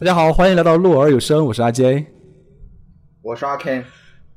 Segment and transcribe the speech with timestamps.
[0.00, 2.06] 大家好，欢迎来到鹿儿有声，我是阿 J，
[3.20, 3.82] 我是阿 Ken。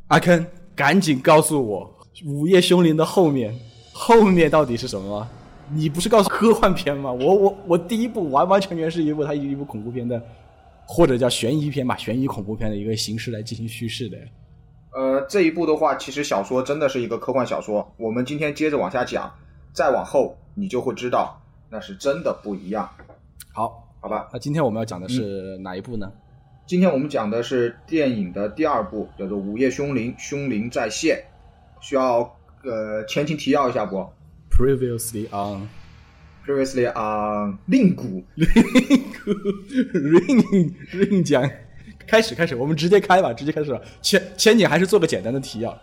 [0.07, 0.43] 阿 Ken，
[0.75, 1.87] 赶紧告诉我，
[2.27, 3.55] 《午夜凶铃》的后面，
[3.93, 5.29] 后面到底是什么？
[5.69, 7.11] 你不是告诉科幻片吗？
[7.11, 10.19] 我我我第一部完完全全是一部它一部恐怖片的，
[10.83, 14.17] 或者叫悬疑片吧，悬疑恐怖片的一个形式来进行叙事的。
[14.95, 17.87] 呃，这一部的话，其实小说真的是一个科幻小说。
[17.97, 19.31] 我们今天接着往下讲，
[19.73, 21.39] 再往后你就会知道，
[21.69, 22.89] 那是真的不一样。
[23.53, 24.27] 好，好吧。
[24.33, 26.11] 那今天我们要讲的是哪一部呢？
[26.65, 31.23] 今天我们讲的是电影的第二部，叫做《午夜凶铃》，凶铃再现。
[31.79, 32.19] 需要
[32.63, 33.97] 呃前情提要一下不
[34.49, 35.69] ？Previously on
[36.45, 38.23] Previously on 令谷，
[39.93, 41.49] Ring Ring 讲，
[42.07, 43.79] 开始开始，我们直接开吧，直接开始吧。
[44.01, 45.77] 前前景还是做个简单的提要。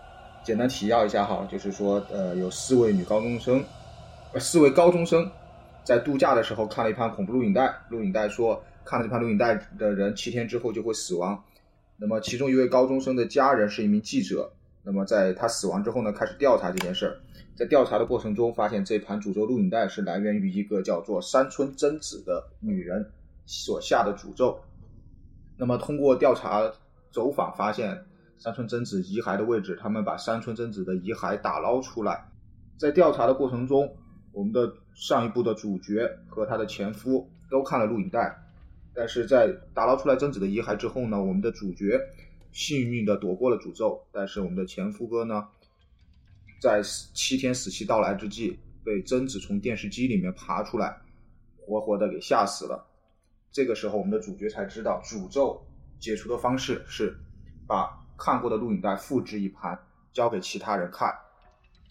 [0.45, 3.62] 简单提要一下哈，就是说呃有四位女高中生，
[4.33, 5.31] 呃四位高中生
[5.89, 11.42] 在度假的时候看了一盘恐怖录影带，录影带说看了这盘录影带的人七天之后就会死亡。
[11.97, 17.17] 那么其中一位高中生的家人是一名记者，那么在他死亡之后呢，开始调查这件事儿。
[17.56, 23.11] 在调查的过程中，发现这盘诅咒录影带是来源于一个叫做山村贞子的女人
[23.47, 24.61] 所下的诅咒。
[25.56, 26.70] 那么通过调查
[27.11, 28.05] 走访，发现
[28.36, 32.28] 山村贞子遗骸的位置，他们把山村贞子的遗骸打捞出来。
[32.77, 33.97] 在调查的过程中，
[34.39, 38.39] 我们的上一部的主角和他的前夫都看了录影带，
[38.95, 42.00] 但是在打捞出来贞子的遗骸之后呢，我们的主角
[42.53, 45.48] 幸运的躲过了诅咒，但是我们的前夫哥呢，
[46.61, 46.80] 在
[47.14, 50.97] 七天死期到来之际，被贞子从电视机里面爬出来，
[51.56, 52.86] 活活的给吓死了。
[53.50, 55.61] 这个时候，我们的主角才知道，诅咒
[55.98, 57.12] 解除的方式是
[57.67, 59.77] 把看过的录影带复制一盘，
[60.12, 61.12] 交给其他人看。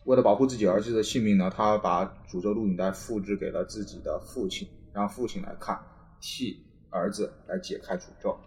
[0.07, 5.77] 为了保护自己儿子的性命呢，他把诅咒录影带复制给了自己的父亲，让父亲来看，
[6.21, 8.39] 替儿子来解开诅咒。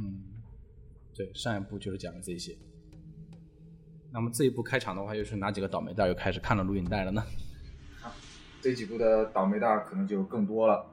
[0.00, 0.24] 嗯，
[1.14, 2.56] 对，上一部就是讲的这些。
[4.10, 7.22] 那么这一部开场的话，又是哪几个倒霉蛋又开始看了录影带了呢？
[8.62, 10.90] 这几部的倒霉蛋可能就更多了。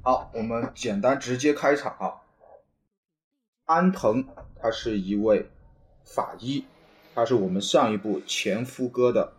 [0.00, 2.24] 好，我们简单直接开场啊。
[3.66, 4.26] 安藤
[4.58, 5.50] 他是一位
[6.06, 6.64] 法医，
[7.16, 9.32] 他是我们上一部前夫哥的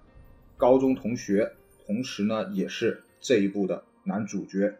[0.57, 1.53] 高中同学，
[1.85, 4.73] 同时呢也是这一部的男主角。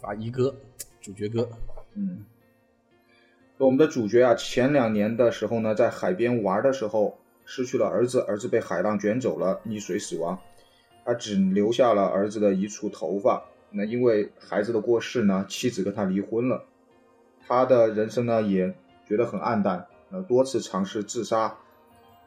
[0.00, 0.52] 法医哥，
[1.00, 1.48] 主角哥，
[1.94, 2.24] 嗯，
[3.58, 10.36] 我们的主角啊，前两年的时候呢，在海边玩的时候失去了儿子，儿子被海浪卷走了，溺水死亡，
[11.04, 13.44] 他只留下了儿子的一束头发。
[13.70, 16.64] 那因为孩子的过世呢，妻子跟他离婚了，
[17.46, 18.74] 他的人生呢也
[19.06, 21.56] 觉得很暗淡，呃，多次尝试自杀，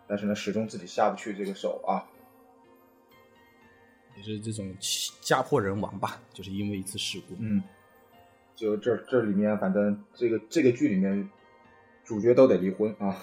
[0.08, 2.06] 但是呢，始终自己下不去这个手啊。
[4.16, 4.76] 也是这种
[5.22, 7.36] 家破人亡吧，就是因为一次事故。
[7.40, 7.64] 嗯，
[8.56, 11.28] 就这这里面，反正这个这个剧里面，
[12.04, 13.18] 主角都得离婚啊，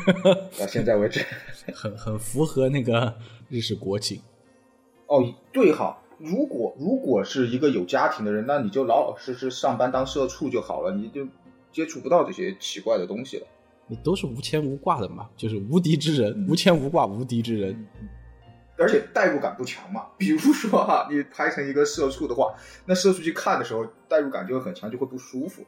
[0.60, 1.24] 到现在为止。
[1.72, 3.16] 很很符合那个
[3.48, 4.20] 日式国情。
[5.06, 11.26] 哦，对哈，如果如果是一个有家庭的人，那你就老老实实上班当社畜就好了，你就
[11.72, 13.46] 接触不到这些奇怪的东西了。
[13.86, 17.86] 你都是无牵无挂的嘛，就是无敌之人，无牵无挂，无敌之人。
[18.76, 20.06] 而且代入感不强嘛。
[20.18, 25.62] 比如说哈，你拍成一个社畜的话，那社畜去看的时候，代入感就会很强，就会不舒服。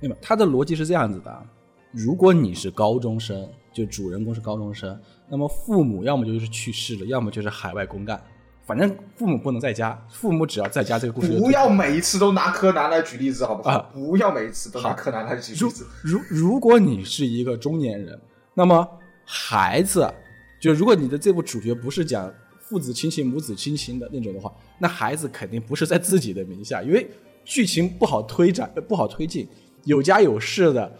[0.00, 0.16] 那么？
[0.22, 1.46] 他的逻辑是这样子的：
[1.92, 4.98] 如果你是高中生，就主人公是高中生，
[5.28, 8.22] 那么父母要么就是去世了，要么就是海外公干。
[8.66, 13.70] 反正父母不能在家，父母只要在家，这个故事不要每一次都拿柯南来举例子，好不好？
[13.70, 15.86] 啊不要每一次都拿柯南来举例子。
[16.02, 18.20] 如如果你是一个中年人，
[18.54, 18.86] 那么
[19.24, 20.12] 孩子，
[20.58, 27.08] 就如果你的这部主角不是讲父子亲情、母子亲情的那种的话，那孩子肯定不是在自己的名下，因为
[27.44, 29.48] 剧情不好推展，呃不好推进，
[29.84, 30.92] 有家有室的，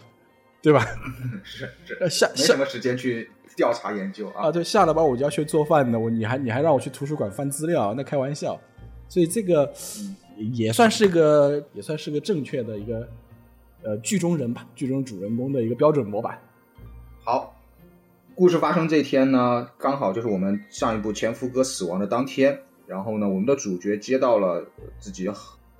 [0.61, 0.85] 对吧？
[1.43, 4.45] 是是，呃下没什下么时间去调查研究啊。
[4.45, 8.57] 啊，对，下了班我就要去做饭的，我你还你还让我去图书馆翻资料，那开玩笑。
[9.09, 9.73] 所以这个
[10.53, 13.09] 也算是个也算是个正确的一个
[13.83, 16.39] 呃剧中人吧，剧中主人公的一个标准模板。
[17.23, 17.53] 好，
[18.35, 22.59] 故事发生这天呢，刚好就是我们上一部前夫哥死亡的当天。
[22.85, 24.65] 然后呢，我们的主角接到了
[24.97, 25.29] 自己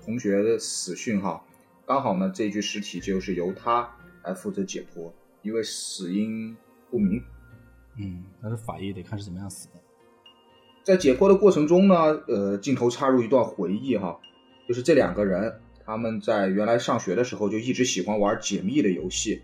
[0.04, 1.42] 同学的死讯哈，
[1.86, 3.88] 刚好呢这具尸体就是由他
[4.24, 5.10] 来负责解剖，
[5.40, 6.54] 因为死因
[6.90, 7.22] 不明。
[7.98, 9.74] 嗯，但是法医得看是怎么样死的。
[10.84, 11.96] 在解剖的过程中呢，
[12.28, 14.18] 呃，镜头插入一段回忆哈，
[14.66, 19.42] 就是这两个人他们在原来上学的时候就一直喜欢玩解密的游戏。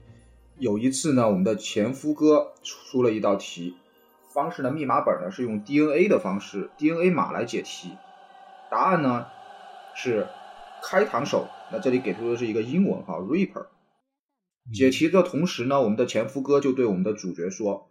[0.59, 3.75] 有一次呢，我们的前夫哥出了一道题，
[4.33, 7.91] 方式呢密码本呢是用 DNA 的方式，DNA 码来解题，
[8.71, 9.27] 答案呢
[9.95, 10.29] 是
[10.83, 13.67] 开膛手，那这里给出的是一个英文哈，Reaper。
[14.73, 17.89] 解题的同时呢，我们的前夫哥就对我们的主角说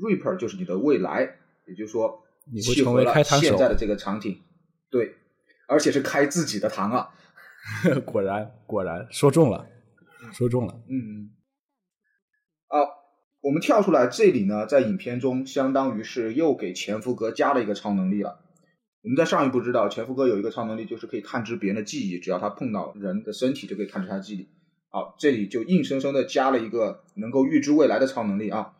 [0.00, 2.22] ：“Reaper 就是你的未来，也就是说，
[2.52, 4.40] 你会成为了开膛手现在的这个场景，
[4.90, 5.14] 对，
[5.68, 7.10] 而且是开自己的膛啊。
[8.04, 9.68] 果然果然说中了，
[10.32, 10.82] 说中了。
[10.88, 11.30] 嗯，
[12.66, 12.78] 啊，
[13.40, 18.40] 我们跳出来这里呢，在影片中相当于是又给前夫哥加了一个超能力了。
[19.02, 24.48] 我们在上一部知道，前夫哥有一个超能力，就是可以探知别人的记忆，只要他碰到人的身体，就可以探知他的记忆。
[24.88, 28.74] 好，这里就硬生生的加了一个能够预知未来的超能力啊。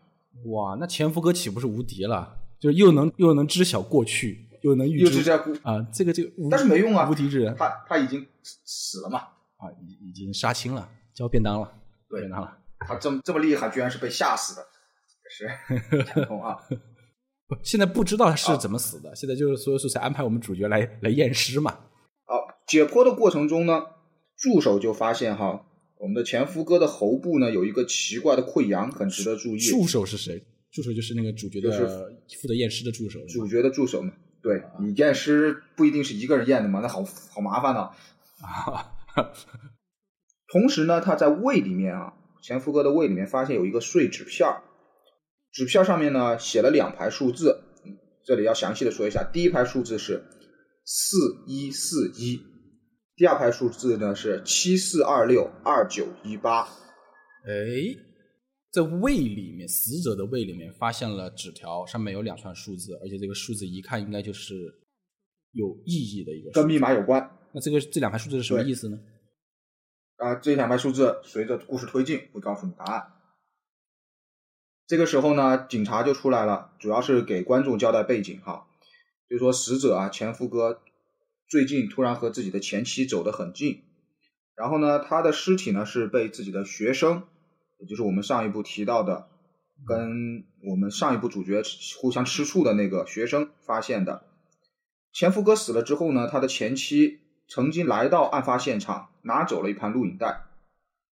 [0.46, 2.38] 哇，那前夫哥岂不是无敌了？
[2.58, 5.30] 就是又能又能知晓过去，又能预知
[5.62, 9.18] 啊，这个这个，但是没用啊无敌之人他他已经死了嘛，
[9.56, 11.72] 啊，已已经杀青了，交便当了，
[12.08, 12.56] 对便当了。
[12.86, 14.66] 他这么这么厉害，居然是被吓死的，
[15.24, 16.56] 也是 讲通啊。
[17.48, 21.72] 不现在不知道他是怎么死的，现在就是所有素材安排我们主角来来验尸嘛。
[22.24, 22.36] 好，
[22.66, 23.82] 解剖的过程中呢，
[24.36, 25.64] 助手就发现哈，
[26.02, 29.60] 我们的前夫哥的喉部呢有一个奇怪的溃疡，很值得注意。
[29.60, 30.42] 助手是谁？
[30.72, 31.86] 助手就是那个主角的就是
[32.40, 33.20] 负责验尸的助手。
[33.28, 34.12] 主角的助手嘛，
[34.42, 38.90] 对你验尸不一定是一个人验的嘛，那好好麻烦呢、啊，
[40.50, 44.64] 同时呢，他在胃里面啊，前夫哥的胃里面发现有一个碎纸片儿，
[45.52, 50.24] 纸片上面呢写了两排数字，嗯这里要详细的说一下，第一排数字是
[50.84, 51.16] 四
[51.46, 52.42] 一四一，
[53.14, 56.62] 第二排数字呢是七四二六二九一八。
[57.44, 57.50] 哎，
[58.70, 64.54] 在胃里面，死者的胃里面发现了纸条，上面有两串数字，而且这个数字一看应该就是
[65.52, 66.66] 有意义的一个跟。
[66.66, 68.98] 密码有关那这个这两排数字是什么意思呢？
[70.16, 73.12] 啊，这两排数字随着故事推进会告诉你答案。
[74.86, 78.66] 这个时候呢，警察就出来了，主要是给观众交代背景哈，
[79.28, 80.80] 就说死者啊前夫哥
[81.52, 83.82] 最近突然和自己的前妻走得很近，
[84.56, 87.24] 然后呢，他的尸体呢是被自己的学生，
[87.78, 89.28] 也就是我们上一部提到的，
[89.86, 91.62] 跟我们上一部主角
[92.00, 94.24] 互相吃醋的那个学生发现的。
[95.12, 100.44] 前夫哥死了之后呢，他的前妻曾经来到案发现场，拿走了一盘录影带。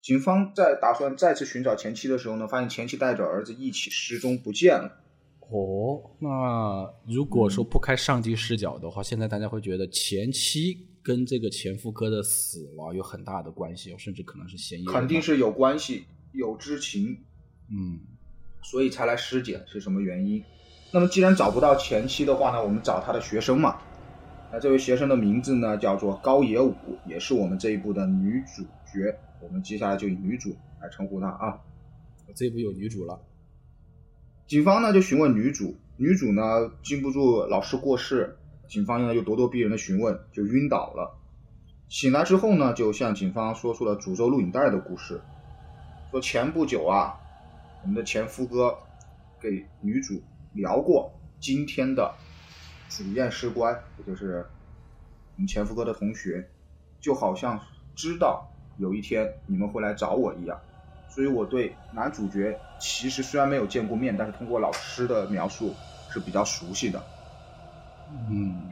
[0.00, 5.02] 警方在打算再次寻找前妻的时候呢，发现前妻带着儿子一起失踪不见了。
[5.50, 14.92] 哦，那如果说不开上帝视角的话，现在大家会觉得前妻跟这个前夫哥的死亡有很大的关系，甚至可能是嫌疑人。
[14.92, 17.16] 肯定是有关系，有知情，
[17.70, 17.98] 嗯，
[18.62, 20.44] 所以才来尸检是什么原因？
[20.92, 23.78] 那么既然找不到前妻的话呢，我们找他的学生嘛。
[24.52, 26.74] 那这位学生的名字呢叫做高野武，
[27.06, 28.62] 也是我们这一部的女主
[28.92, 29.18] 角。
[29.40, 31.58] 我们接下来就以女主来称呼她啊。
[32.34, 33.18] 这一部有女主了。
[34.48, 41.14] 警方呢就询问女主，女主呢经不住老师过世，警方呢又咄咄逼人的询问，就晕倒了。
[41.90, 45.20] 醒来之后呢，就向警方说出了诅咒录影带的故事，
[46.10, 47.14] 说前不久啊，
[47.82, 48.74] 我们的前夫哥
[49.38, 50.22] 给女主
[50.54, 52.14] 聊过今天的
[52.88, 54.46] 主验尸官，也就是
[55.36, 56.48] 我们前夫哥的同学，
[57.00, 57.60] 就好像
[57.94, 60.58] 知道有一天你们会来找我一样。
[61.08, 65.74] 所以我对男主角其实虽然没有见过面，但是通过老师的描述
[66.10, 67.02] 是比较熟悉的。
[68.30, 68.70] 嗯，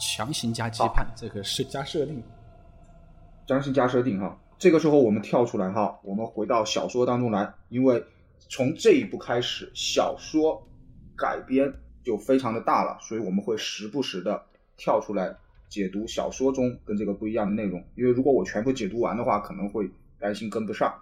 [0.00, 2.22] 强行加羁绊，这个是加设定。
[3.46, 4.38] 强行加设定哈。
[4.58, 8.02] 这个时候我们跳出来哈，我们回到小说当中来，因为
[8.48, 10.66] 从这一步开始，小说
[11.16, 11.70] 改编
[12.02, 14.42] 就非常的大了，所以我们会时不时的
[14.76, 15.34] 跳出来
[15.68, 17.84] 解读小说中跟这个不一样的内容。
[17.96, 20.94] 因为如果我全部解读完的话，可能会担心跟不上。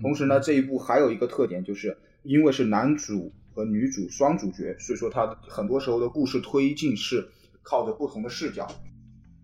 [0.00, 7.28] 同时呢，这一部还有一个特点，就是因为是男主和女主双主角，所以说它很多时候的故事推进是
[7.62, 8.66] 靠着不同的视角，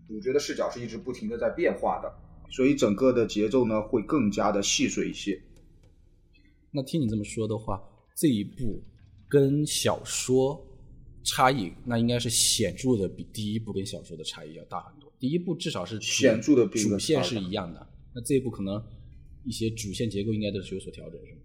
[0.07, 2.11] 主角的视角是一直不停的在变化的，
[2.49, 5.39] 所以整个的节奏呢会更加的细碎一些。
[6.71, 7.81] 那听你这么说的话，
[8.15, 8.81] 这一部
[9.27, 10.59] 跟小说
[11.23, 15.11] 差异，那应该是显著的，比第一部跟小说的差异要大很多。
[15.19, 18.81] 第一部至少是显著的比主线是一样的，那这一部可能
[19.49, 21.39] 一些主线结构应该都是有所调整，是吗？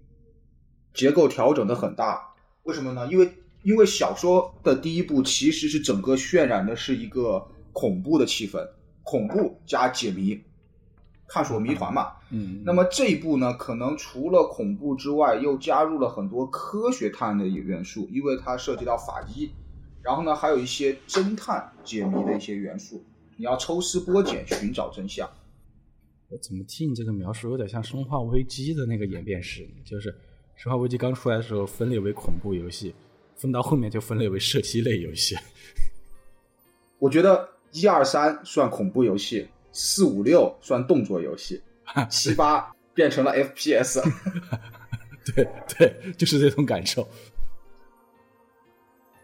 [0.93, 2.35] 结构调整的很大。
[2.65, 3.09] 为什么呢？
[3.11, 3.27] 因为
[3.63, 8.63] 因为小说的第一部其实是整个渲染的是一个恐怖的气氛，
[9.03, 10.39] 恐怖加解谜，
[11.27, 12.13] 探索谜团嘛。
[12.31, 19.51] 嗯，那么这一部呢，可能除了恐怖之外，又加入了很多科学探案的元素，因为它涉及到法医，
[20.03, 23.03] 然后呢，还有一些侦探解谜的一些元素，
[23.39, 25.27] 你要抽丝剥茧寻找真相。
[26.31, 29.69] 我怎么听你这个描述有点像《生化危机》的那个演变史？
[29.85, 30.11] 就是
[30.57, 32.95] 《生化危机》刚出来的时候分类为恐怖游戏，
[33.37, 35.37] 分到后面就分类为射击类游戏。
[36.99, 41.63] 我觉得一二三算恐怖游戏，四五六算动作游戏，
[42.09, 44.03] 七八变成了 FPS。
[45.35, 47.07] 对对，就是这种感受。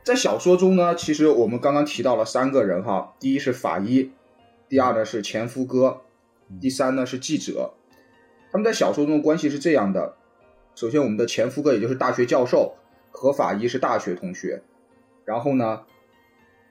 [0.02, 4.10] 在小说中呢，其实我们刚刚提到了三个人哈，第一是法医，
[4.68, 6.02] 第二呢是前夫哥，
[6.58, 7.74] 第三呢是记者。
[8.50, 10.16] 他们在小说中的关系是这样的：
[10.74, 12.74] 首先，我们的前夫哥也就是大学教授
[13.10, 14.62] 和法医是大学同学，
[15.24, 15.82] 然后呢，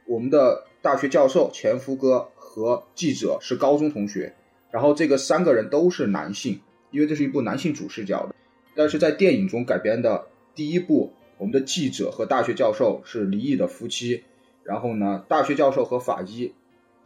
[0.08, 4.36] 我们的大学教授前夫哥和记者是高中同学，
[4.72, 6.60] 然后这个三个人都是男性，
[6.92, 8.36] 因为这是一部男性主视角的。
[8.76, 11.14] 但是在电影中改编的第一部。
[11.38, 14.26] 我们的记者和大学教授是离异的夫妻，
[14.62, 16.54] 然后呢，大学教授和法医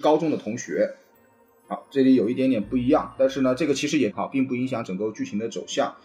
[0.01, 0.95] 高中的同学，
[1.67, 5.95] 好，这里有一点点不一样，但是呢，这个其实也好，并不影响整个剧情的走向。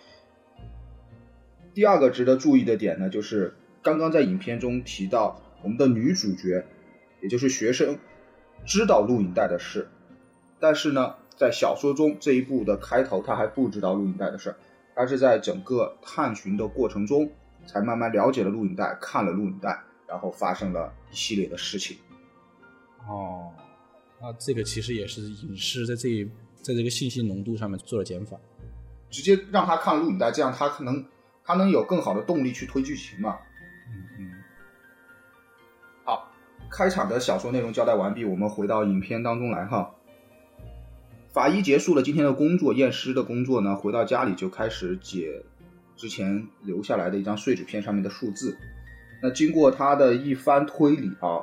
[1.75, 6.65] 第二个值得注意的点呢，就是刚刚在影片中提到，我们的女主角，
[7.21, 7.99] 也就是学生，
[8.65, 9.89] 知道录影带的事，
[10.61, 14.55] 但是呢，在小说中这一部的开头，她还不知道录影带的事，
[14.95, 17.31] 她是在整个探寻的过程中。
[17.67, 21.99] 才慢慢了解了录影带，看了录影带，然后发生了一系列的事情。
[23.07, 23.53] 哦，
[24.21, 26.25] 那这个其实也是影视在这
[26.61, 28.37] 在这个信息浓度上面做了减法，
[29.11, 31.05] 直接让他看录影带，这样他可能
[31.45, 33.39] 他能有更好的动力去推剧情嘛。
[33.89, 34.33] 嗯嗯。
[36.05, 36.31] 好，
[36.71, 39.95] 开场的小说内容交代完毕，我们回到影片当中来哈。
[41.33, 45.43] 法医结束了今天的工作，验尸的工作呢，回到家里就开始解。
[45.97, 48.57] 之前留下来的一张碎纸片上面的数字，
[49.21, 51.43] 那经过他的一番推理啊，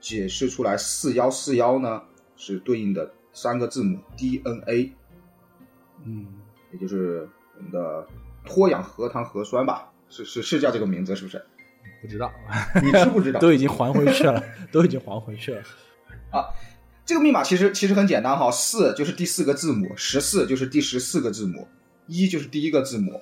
[0.00, 2.02] 解释出来四幺四幺呢
[2.36, 4.92] 是对应的三个字母 DNA，
[6.04, 6.26] 嗯，
[6.72, 8.06] 也就是我们的
[8.44, 11.44] 脱氧核糖核酸吧，是是是叫这个名字是不是？
[12.00, 12.32] 不知道，
[12.82, 13.40] 你知不知道？
[13.42, 15.62] 都已经还回去了，都已经还回去了。
[16.30, 16.46] 啊，
[17.04, 21.66] 这个密码其实其实很简单哈，四就是第四个字母，十四就是第十四个字母，
[22.06, 23.20] 一就是第一个字母。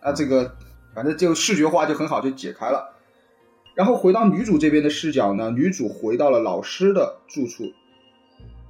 [0.00, 0.56] 啊，这个
[0.94, 2.94] 反正就视觉化就很好，就解开了。
[3.78, 7.62] 然后回到女主这边的视角呢，女主回到了老师的住处，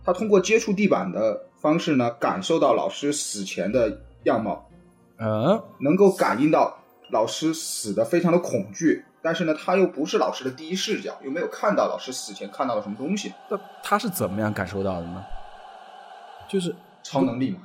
[0.05, 4.69] 她通过接触地板的方式呢，感受到老师死前的样貌，
[5.19, 6.77] 嗯，能够感应到
[7.11, 13.33] 老师死的非常的恐惧，但是呢，她又不是老师的第一视角，又没有看到老师死前看到了什么东西。
[13.49, 15.25] 那她是怎么样感受到的呢？
[16.51, 17.61] 就是超能力嘛。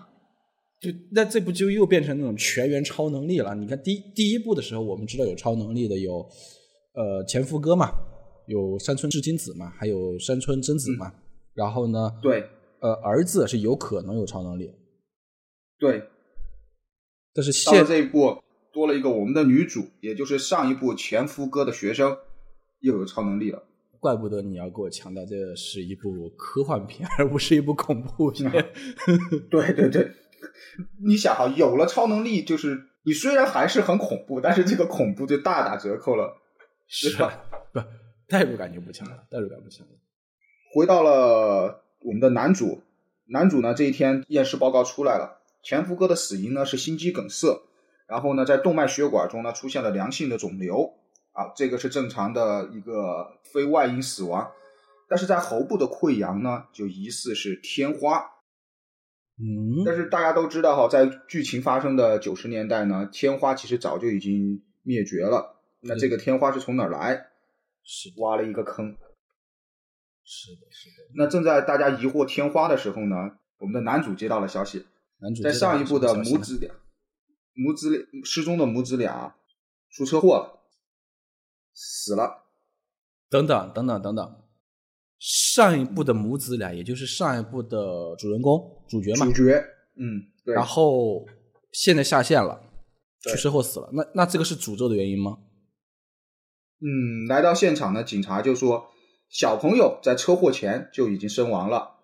[0.80, 3.54] 就那这不就又变成那种全员超能力了？
[3.54, 6.26] 你看第第一部的时候，我们知道有超能力的有，
[6.94, 7.92] 呃，前夫哥嘛，
[8.48, 11.14] 有山村智金子嘛，还有山村贞子嘛。
[11.54, 14.74] 然后呢，对，呃，儿子是有可能有超能力，
[15.78, 16.04] 对。
[17.36, 22.18] 但是现这一部多了一个我们的女主，也就是上一部前夫哥的学生，
[22.80, 23.64] 又有超能力了。
[24.00, 28.52] 怪不得你要给我强调这是一部科幻片，而不是一部恐怖 片。
[29.50, 30.12] 对对对。
[31.04, 36.36] 你想哈，有了超能力，就是你虽然还是很恐怖，但是这个恐怖就大打折扣了，
[36.94, 37.42] 是吧？
[37.74, 37.82] 不，
[38.28, 39.94] 代入感就不强了，代入感不强了。
[40.72, 42.84] 回到了我们的男主，
[43.26, 47.64] 男主呢这一天验尸报告出来了，前夫哥的死因呢是心肌梗塞，
[48.06, 50.94] 然后呢在动脉血管中呢出现了良性的肿瘤，
[51.32, 54.52] 啊，这个是正常的一个非外因死亡，
[55.10, 58.30] 但是在喉部的溃疡呢就疑似是天花。
[59.40, 65.63] 嗯，但是大家都知道哈，在剧情发生的九十年代呢，天花其实早就已经灭绝了。
[65.84, 67.28] 那这个天花是从哪儿来？
[67.84, 68.96] 是挖了一个坑。
[70.24, 71.12] 是的，是的。
[71.16, 73.16] 那正在大家疑惑天花的时候呢，
[73.58, 74.86] 我们的男主接到了消息，
[75.20, 76.74] 男主在上一部的母子俩，
[77.54, 79.36] 母子俩失踪的母子俩
[79.92, 80.62] 出车祸了，
[81.74, 82.46] 死了。
[83.30, 84.40] 等等等等等等。
[85.20, 89.62] 上一部的母子俩，也就是上一部的主人公主角嘛，主角，
[89.96, 90.56] 嗯，对。
[90.56, 91.26] 然后
[91.74, 92.62] 现在下线了，
[93.24, 93.90] 出车祸死了。
[93.92, 95.38] 那那这个是诅咒的原因吗？
[96.84, 98.92] 嗯，来到现场呢，警察就说
[99.30, 102.00] 小朋友在车祸前就已经身亡了，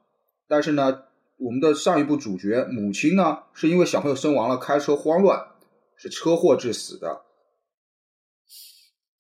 [0.48, 1.04] 但是呢，
[1.38, 5.52] 我们的上一部主角母亲呢，是因为小朋友身亡了，开车慌乱，
[5.98, 7.26] 是车祸致死的。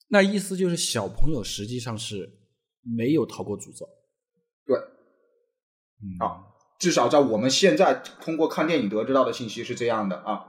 [0.07, 2.37] 那意思就是小朋友实际上是。
[2.81, 3.85] 没有逃过诅咒，
[4.65, 4.77] 对，
[6.25, 6.47] 啊，
[6.79, 10.47] 至少在我们现在通过看电影得知到的信息是这样的啊，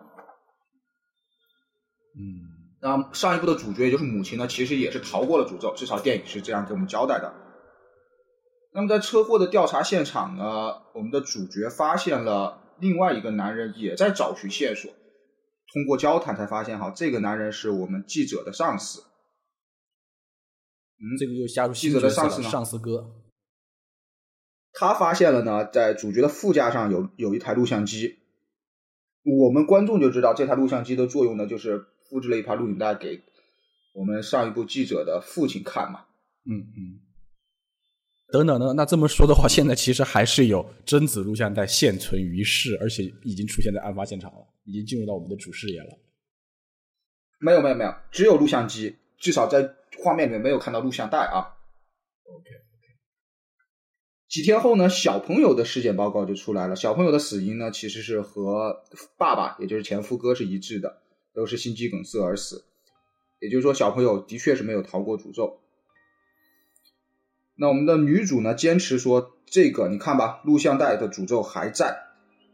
[2.16, 2.49] 嗯，
[2.82, 7.34] 那上一部的主角也就是母亲呢，其实也是逃过了诅咒，至少电影是这样给我们交代的。
[8.72, 14.90] 那么在车祸的调查现场呢，我们的主角发现了另外一个男人也在找寻线索，
[15.72, 19.02] 通过交谈才发现哈，这个男人是我们记者的上司。
[21.00, 23.12] 嗯，这个又加入记者的上司上司哥。
[24.72, 28.18] 他发现了呢，在主角的副驾上有有一台录像机。
[29.24, 33.22] 我们观众就知道这台录像机的作用呢，就是复制了一盘录影带给
[33.94, 36.04] 我们上一部记者的父亲看嘛。
[36.44, 37.00] 嗯嗯。
[38.32, 38.72] 等等呢？
[38.74, 45.98] 那这么说的话，现在其实还是有贞子录像带现存于世，而且已经出现在案发现场了，已经进入到我们的主视野了。
[47.40, 51.56] 没有没有没有，只有录像机，至少在画面里面没有看到录像带啊。
[52.22, 52.60] OK OK。
[54.28, 56.76] 几天后呢，小朋友的尸检报告就出来了。
[56.76, 58.84] 小朋友的死因呢，其实是和
[59.18, 60.99] 爸爸，也就是前夫哥是一致的，
[61.34, 62.64] 都是心肌梗塞而死。
[63.38, 65.60] 也就是说，小朋友的确是没有逃过诅咒。
[67.54, 72.02] 那我们的女主呢，坚持说这个，你看吧，录像带的诅咒还在，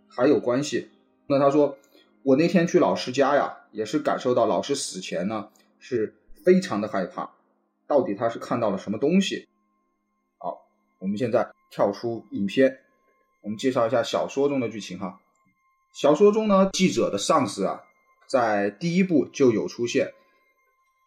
[0.08, 0.90] 还有关系。
[1.28, 1.78] 那她说，
[2.22, 6.14] 我那天去老师家呀，也是感受到老师死前呢是
[6.44, 7.30] 非常的害怕，
[7.86, 9.46] 到底他是看到了什么东西？
[10.38, 10.66] 好，
[10.98, 12.80] 我们现在跳出影片，
[13.42, 15.20] 我们介绍一下小说中的剧情哈。
[15.92, 17.82] 小说中呢，记者的上司啊，
[18.28, 20.12] 在第一部就有出现，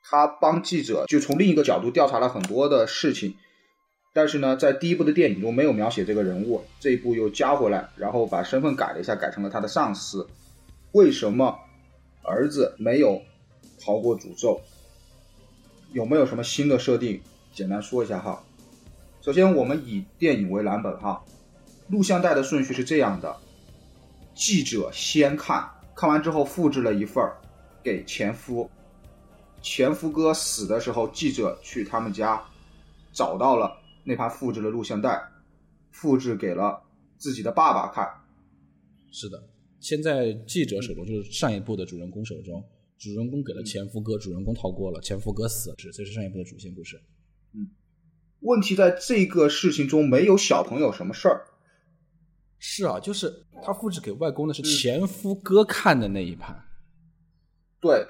[0.04, 3.36] 他帮记者就从另一个角度调查了很多的事情。
[4.12, 10.28] 但是呢，在第一部的电影中没有描写这个人物，这一部又加回来，然后把身份改了一下，改成了他的上司。
[10.94, 11.60] 为什么
[12.24, 13.22] 儿子没有
[13.80, 14.62] 逃过诅咒？
[15.94, 17.22] 有没有什么新的设定？
[17.54, 18.44] 简单说一下哈。
[19.22, 21.24] 首先，我们以电影为蓝本哈，
[21.88, 23.38] 录像带的顺序是这样的：
[24.34, 27.22] 记者先看，看完之后复制了一份
[27.84, 28.72] 给前夫。
[29.62, 32.42] 前夫哥死的时候，记者去他们家
[33.12, 33.78] 找到了。
[34.06, 35.22] 那盘复制的录像带，
[35.92, 36.82] 复制给了
[37.18, 38.08] 自己的爸爸看。
[39.12, 39.44] 是的，
[39.82, 42.64] 现在记者手中就是上一部的主人公手中，
[42.98, 46.98] 主人公给了前夫哥，主人公逃过了，前夫哥死这是上一部的主线故事。
[47.52, 47.72] 嗯，
[48.40, 51.49] 问题在这个事情中没有小朋友什么事儿。
[52.60, 56.56] 是啊，就是他复制给外公的是前夫哥看的那一盘。
[57.80, 58.06] 对，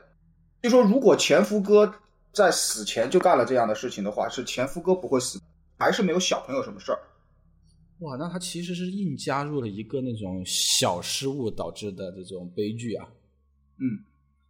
[0.62, 1.94] 就说如果前夫哥
[2.34, 5.40] 在死前就干了这样的事情的话，是前夫哥不会死。
[5.82, 7.00] 还是没有小朋友什么事儿，
[8.00, 13.08] 哇，那他其实是硬加入了一个那种小失误导致的这种悲剧啊。
[13.78, 14.04] 嗯，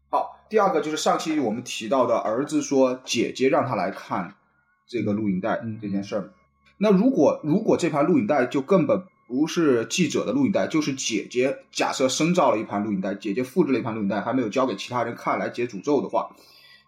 [0.10, 4.38] 好，第二个就是上期我们提到的儿子说姐姐让他来看
[4.88, 6.34] 这个录影带这件事儿。
[6.80, 16.36] 那如果如果这盘录影带就根本不是记者的录影带，就是姐姐假设生造了一盘录影带，姐姐复制了一盘录影带，还没有交给其他人看来解诅咒的话，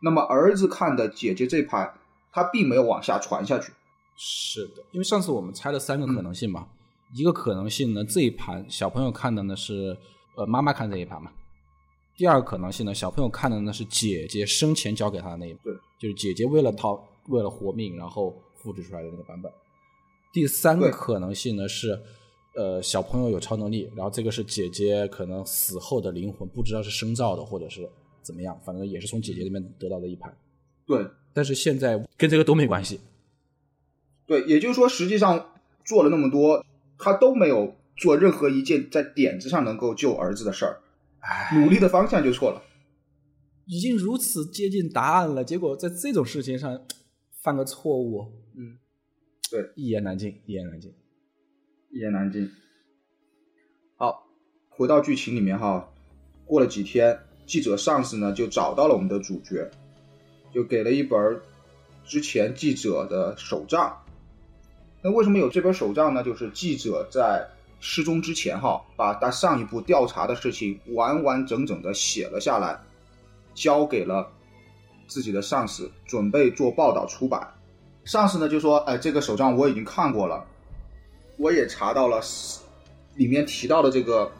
[0.01, 1.93] 那么儿子看的姐姐这盘，
[2.31, 3.71] 他并没有往下传下去。
[4.17, 6.67] 是的，因为上次我们猜了三个可能性嘛，
[7.13, 9.95] 一个可能性呢，这一盘小朋友看的呢是
[10.35, 11.31] 呃妈妈看这一盘嘛，
[12.17, 19.51] 第二个可能性呢，小朋友看的呢是姐姐生前交给他的那一对，就是姐姐为了逃为了活命，然后复制出来的那个版本。
[20.33, 22.01] 第三个可能性呢是
[22.55, 27.89] 呃小朋友有超能力，然后这个是姐姐可能死后的灵魂，不知道是生造的或者是
[28.21, 30.35] 怎么样，反正也是从姐姐那边得到的一盘。
[30.85, 32.99] 对，但是现在跟这个都没关系。
[34.25, 36.65] 对，也就是说，实际上做了那么多，
[36.97, 40.81] 他都没有做任何一件在点子上能够救儿子的事儿，
[41.53, 42.61] 努力的方向就错了。
[43.65, 46.81] 已经如此接近答案了，结果在这种事情上
[47.41, 48.77] 犯个错误，嗯，
[49.49, 50.93] 对，一言难尽，一言难尽，
[51.93, 52.49] 一言难尽。
[53.97, 54.25] 好，
[54.69, 55.89] 回到剧情里面哈，
[56.45, 59.69] 过了几天，记者上司呢就找到了我们的主角，
[60.53, 61.39] 就给了一本
[62.05, 63.97] 之前记者的手账。
[65.03, 66.23] 那为什么有这本手账呢？
[66.23, 67.45] 就是记者在
[67.81, 72.79] 失踪之前，哈，把他上一步调查的事情完完整整的写了下来，
[73.53, 74.31] 交给了
[75.07, 77.45] 自己的上司，准备做报道出版。
[78.05, 80.45] 上司呢就说：“哎，这个手账我已经看过了，
[81.41, 82.21] 我也查到了
[83.15, 84.31] 里面提到的这个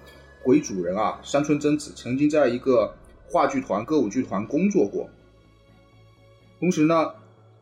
[0.44, 2.96] 鬼主人啊，山村贞子曾经在一个
[3.28, 5.10] 话剧团、歌舞剧团工作过。
[6.60, 7.12] 同时呢，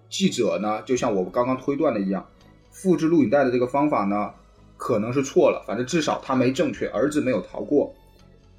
[0.10, 2.28] 记者呢就像我刚刚推断的一样。”
[2.70, 4.34] 复制录影带的这个方法呢，
[4.78, 5.64] 可能是错了。
[5.68, 7.94] 反正至少他没正确，儿子没有逃过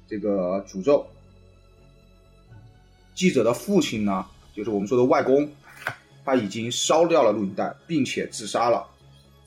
[0.07, 1.05] 这个诅咒。
[3.15, 5.49] 记者的父亲呢，就是我们说的外公，
[6.23, 8.85] 他已经烧掉了录影带，并且自杀了。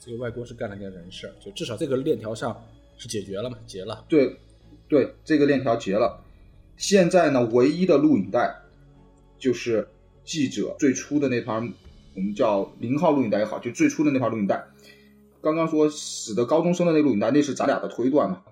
[0.05, 2.63] 这个外公是干了件人事，就至少这个链条上
[2.97, 4.05] 是解决了嘛，结了。
[4.07, 4.37] 对，
[4.87, 6.23] 对，这个链条结了。
[6.77, 8.55] 现在呢，唯一的录影带
[9.39, 9.87] 就是
[10.23, 11.73] 记者最初的那盘。
[12.15, 14.63] 我们叫零号录影带也好，就最初的那盘录影带。
[15.41, 18.43] 刚刚说死的高中生的那录影带，那是咱俩的推断嘛。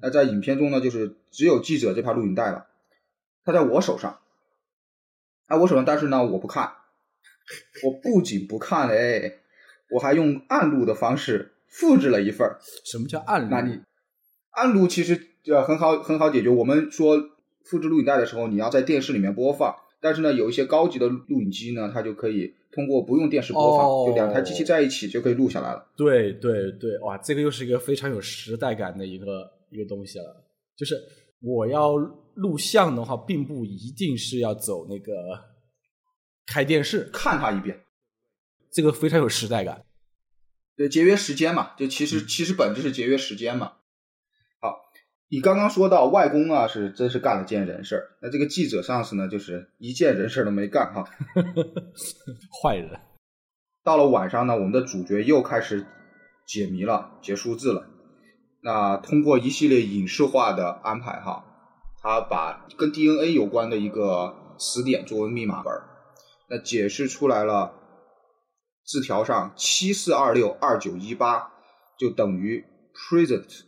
[0.00, 2.66] 那在影片中呢，就是只有记者这盘录影带了，
[3.44, 4.20] 他在我手上，
[5.48, 6.72] 在我手上，但是呢，我不看。
[7.82, 9.40] 我不仅不看嘞，
[9.94, 12.58] 我还用暗录的方式复制了一份儿。
[12.84, 13.48] 什么叫暗录？
[13.50, 13.80] 那你
[14.50, 16.48] 暗录其实呃很好很好解决。
[16.48, 17.16] 我们说
[17.64, 25.86] 复制录影带的时候，你要在电视里面播放，但是呢，有一些高级的录影机呢，它就可以通过不用电视播放，哦就两台机器在一起就可以录下来了。
[25.96, 30.44] 对对对，哇，这个又是一个非常有时代感的一个一个东西了。
[30.76, 31.00] 就是
[31.40, 31.94] 我要
[32.34, 35.12] 录像的话，并不一定是要走那个
[36.46, 37.78] 开电视，看它一遍，
[38.74, 39.84] 这个非常有时代感。
[40.76, 43.74] 对，节约时间嘛，就其实其实本质是节约时间嘛。
[44.60, 44.80] 好，
[45.28, 51.04] 你刚刚说到外公啊，是真是干了件人事儿，那这个记者上司呢，就是一件人事儿都没干哈。
[52.60, 52.98] 坏人，
[53.84, 55.86] 到了晚上呢，我们的主角又开始
[56.44, 57.86] 解谜了，解数字了。
[58.60, 61.44] 那通过一系列影视化的安排哈，
[62.02, 65.84] 他把跟 DNA 有关的一个词典作为密码本儿，
[66.48, 67.72] 那解释出来了，
[68.84, 71.52] 字条上七四二六二九一八
[71.98, 73.62] 就等于 present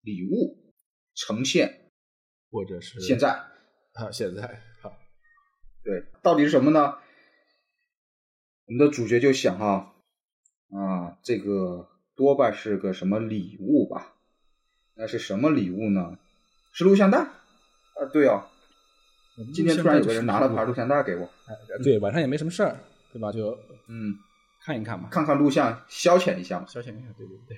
[0.00, 0.72] 礼物
[1.14, 1.90] 呈现
[2.50, 3.30] 或者是现在，
[3.92, 4.42] 啊，现在
[4.82, 4.90] 啊，
[5.84, 6.98] 对，到底是什么呢？
[8.66, 9.94] 我们的主角就想哈，
[10.70, 14.14] 啊，这个多半是个什么礼物吧？
[14.94, 16.18] 那是什么礼物呢？
[16.72, 17.18] 是录像带？
[17.18, 18.48] 啊，对哦，
[19.54, 22.80] 今天突然有个人拿了盘录像带给我，哎对，晚上也没什么事儿，
[23.16, 23.32] 对吧？
[23.32, 23.56] 就
[23.88, 24.14] 嗯，
[24.60, 26.66] 看一看嘛，看看录像，消遣一下嘛。
[26.66, 27.56] 消遣一下，对对对。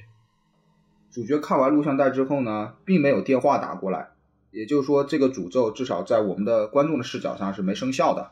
[1.11, 4.11] 主角看完录像带之后呢，并没有电话打过来，
[4.53, 8.31] 也就是说，这个诅咒至少在我们的观众的视角上是没生效的。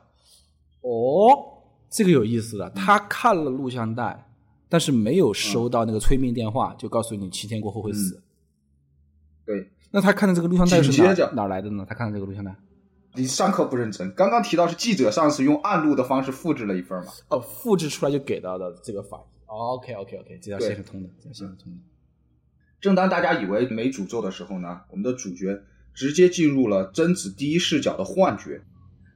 [0.83, 2.71] 哦，这个有意思了。
[2.71, 4.29] 他看了录像带，
[4.69, 8.23] 但是没有收到那个催命电话，就告诉你七天过后会死。
[9.45, 11.85] 对那他看的这个录像带是哪哪来的呢？
[11.89, 12.55] 他看的这个录像带，
[13.17, 17.13] 你上课不认真，刚刚提到是记者上次用暗录的方式复制了一份嘛？
[17.29, 19.19] 哦，复制出来就给到的这个法。
[19.47, 21.79] OK OK OK，这条线是通的，这条线是通的。
[22.81, 25.59] 正当大家以为没诅咒的时候呢，我们的主角
[25.95, 28.63] 直接进入了贞子第一视角的幻觉。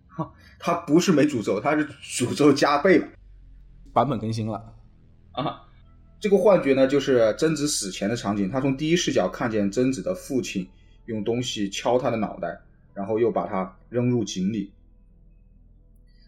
[0.08, 3.06] 哈，他不是没诅咒，他是诅咒加倍了
[3.92, 4.74] 版本更新了，
[5.32, 5.66] 啊！
[6.20, 8.50] 这个幻觉呢，就是贞子死前的场景。
[8.50, 10.68] 他从第一视角看见贞子的父亲
[11.06, 12.60] 用东西敲他的脑袋，
[12.94, 14.72] 然后又把他扔入井里。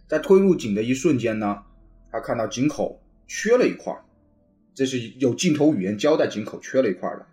[0.09, 1.63] 在推入井的一瞬间呢，
[2.11, 4.05] 他看到井口缺了一块儿，
[4.75, 7.27] 这是有镜头语言交代井口缺了一块儿的。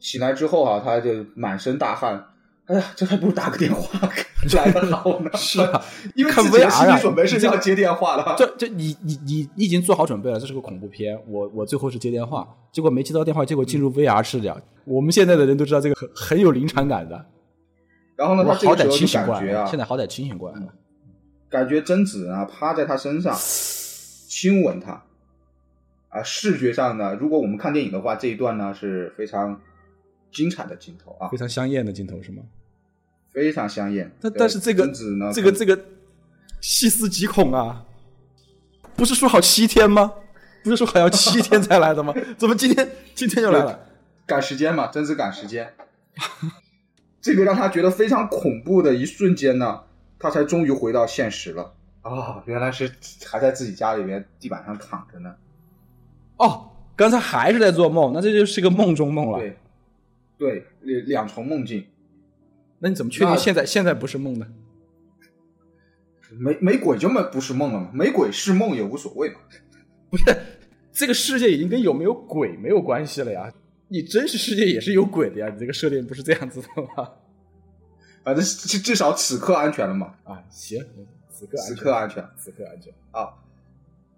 [0.00, 2.26] 醒来之后啊，他就满身大汗，
[2.66, 4.08] 哎呀，这还不如打个电话
[4.54, 5.30] 来的好呢。
[5.38, 5.82] 是啊，
[6.14, 8.34] 因为看自己的 VR 啊心理准备是要接电话的。
[8.36, 14.60] 这这你你你你已经做好准备了，这是个恐怖片，我我最后是接电话，结果没接到电话，结果进入 VR 视角。
[14.84, 17.26] 我们现在的人都知道这个很很有临场感的，
[18.18, 20.74] 然后呢，我好歹他这个时候就清醒过来了，感觉啊，现在好歹清醒过来了。
[21.48, 25.04] 感觉贞子啊趴在他身上亲吻他，
[26.08, 29.60] 啊，视觉上呢，如果我们看电影的话，这一段呢是非常
[30.32, 32.42] 精彩的镜头啊非，常香艳的镜头是吗？
[33.32, 34.10] 非常香艳。
[34.20, 35.78] 但但是这个贞子呢，这个这个
[36.60, 37.84] 细思极恐啊！
[38.96, 40.12] 不是说好七天吗？
[40.64, 42.12] 不是说好要七天才来的吗？
[42.36, 43.78] 怎么今天今天就来了？
[44.26, 45.72] 赶时间嘛，贞子赶时间。
[47.20, 49.82] 这个让他觉得非常恐怖的一瞬间呢，
[50.18, 51.74] 他才终于回到现实了。
[52.02, 52.90] 哦、原来是
[53.26, 55.34] 还在自己家里面地板上躺着呢。
[56.38, 59.38] 哦，刚才还是在做梦，那这就是个梦中梦了。
[59.38, 59.56] 对，
[60.38, 61.84] 对，两两重梦境。
[62.78, 64.46] 那你怎么确定现在现在不是梦呢？
[66.30, 69.36] 没没鬼就没不是梦了吗，没鬼是梦也无所谓嘛。
[70.10, 70.24] 不是，
[70.92, 73.52] 这个世界已经跟有没有鬼没有关系了呀。
[73.88, 77.10] 你真实世界也是有鬼的呀，你这个设定不是这样子的吗？
[78.22, 80.84] 反正至至少此刻安全了嘛，啊，行，
[81.30, 82.92] 此刻安此全刻安全此刻安全。
[83.10, 83.32] 啊。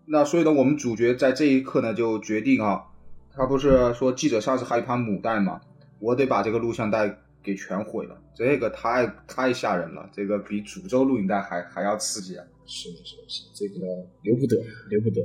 [0.06, 2.86] 那所以呢，我们主角在这一刻呢就决定啊，
[3.32, 5.60] 他不是说记者上次还有一盘母带嘛，
[6.00, 12.44] 我得把这个录像带给全毁了，这个太太吓人了，这个比诅咒录影带还还要刺激啊。
[12.66, 13.86] 是的，是的，是的，这个
[14.22, 14.56] 留不得，
[14.88, 15.24] 留不得。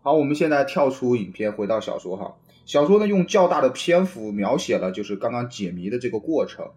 [0.00, 2.34] 好，我们现在跳出影片，回到小说哈。
[2.70, 6.70] 小说呢用较大的篇幅描写了就是刚刚解谜的这个过程，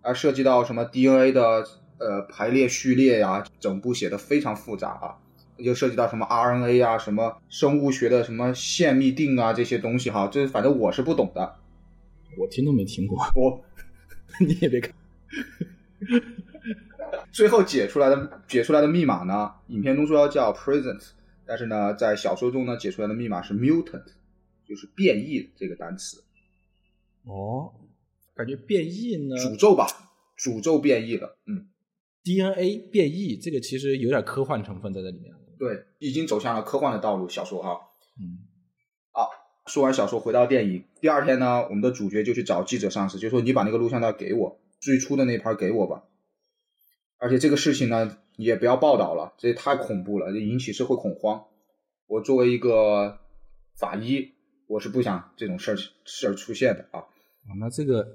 [0.00, 1.66] 啊，涉及到什么 DNA 的
[1.98, 5.18] 呃排列序列呀、整部写的非常复杂啊，
[5.56, 11.56] 又涉及到什么 RNA 啊、什么生物学的什么线嘧啶啊这些东西哈，这反正我是不懂的，
[12.38, 13.60] 我听都没听过，我
[14.38, 14.94] 你也别看。
[17.32, 21.08] 最后解出来的解出来的密码呢，影片中说要叫 present，
[21.44, 24.04] 但是呢，在小说中呢解出来的密码是 mutant，
[24.66, 26.22] 就是变异这个单词。
[27.24, 27.72] 哦，
[28.34, 29.86] 感觉变异呢诅咒吧，
[30.38, 31.68] 诅咒变异了，嗯
[32.22, 35.34] ，，DNA 变异这个其实有点科幻成分在这里面。
[35.58, 37.28] 对，已经走向了科幻的道路。
[37.28, 37.78] 小说哈，
[38.20, 38.44] 嗯，
[39.12, 39.24] 啊
[39.66, 40.84] 说完小说，回到电影。
[41.00, 46.04] 第二天呢，我们的主角就去找记者上司，就说你把那个录像带给我，最初的那盘给我吧。
[47.16, 51.46] 而且这个事情呢，你也不要报道了，这也太恐怖了，这引起社会恐慌。
[52.06, 53.20] 我作为一个
[53.78, 54.33] 法医，
[54.66, 57.00] 我是不想这种事儿事儿出现的啊。
[57.00, 58.06] 啊，那这个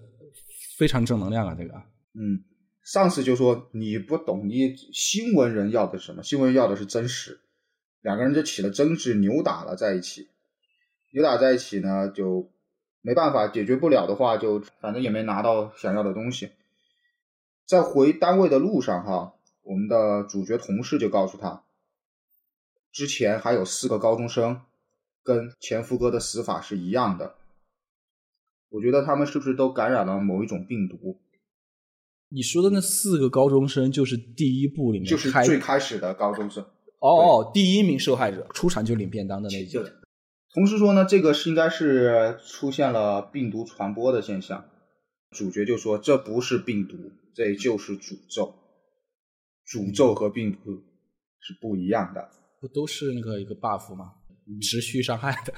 [0.77, 1.73] 非常正能量啊，这个。
[2.13, 2.43] 嗯，
[2.83, 6.23] 上司就说你不懂，你新闻人要的是什么？
[6.23, 7.39] 新闻要的是真实。
[8.01, 10.29] 两个人就起了争执，扭打了在一起。
[11.11, 12.51] 扭打在一起呢，就
[13.01, 16.51] 没办法解决不了的话，就反正也没拿到想要的东西。
[17.65, 21.63] 在回单位的路上，哈，我们的主角同事就告诉他，
[22.91, 24.61] 之前还有四个高中生
[25.23, 27.35] 跟前夫哥的死法是一样的。
[28.69, 31.19] 我觉得他们是不是都感染了某一种病毒？
[32.29, 36.63] 你说的那四个高中生就是第一部里面就是开最开始的高中生。
[36.99, 39.91] 哦哦，第一名受害者出场就领便当的那就种。
[40.53, 44.65] 同时说呢，这个是应该是出现了病毒传播的现象。
[45.31, 46.97] 主角就说这不是病毒，
[47.33, 48.53] 这就是诅咒。
[49.67, 50.83] 诅咒和病毒
[51.39, 52.29] 是不一样的。
[52.59, 54.13] 不都是那个一个 buff 吗？
[54.61, 55.53] 持续伤害的。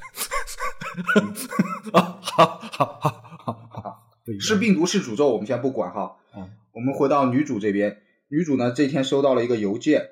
[1.91, 6.17] 好好好好好，是病毒是诅咒，我们先不管哈。
[6.35, 10.11] 嗯我们回到女主这边，女主呢这天收到了一个邮件，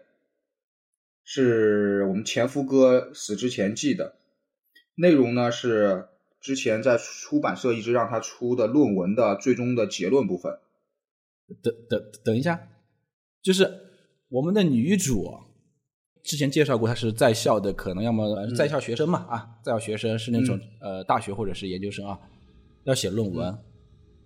[1.23, 4.17] 是我们前夫哥死之前寄的，
[4.95, 6.09] 内容呢是
[6.41, 10.59] 之前在出版社一直让他出的论文的最终的结论部分。
[11.63, 12.67] 等等等一下，
[13.41, 13.79] 就是
[14.27, 15.48] 我们的女主
[16.29, 22.19] 之前介绍过，他是在校的，可能要么呃在校学生嘛、啊，在校学生是那种、呃大学或者是研究生啊，
[22.83, 23.57] 要写论文。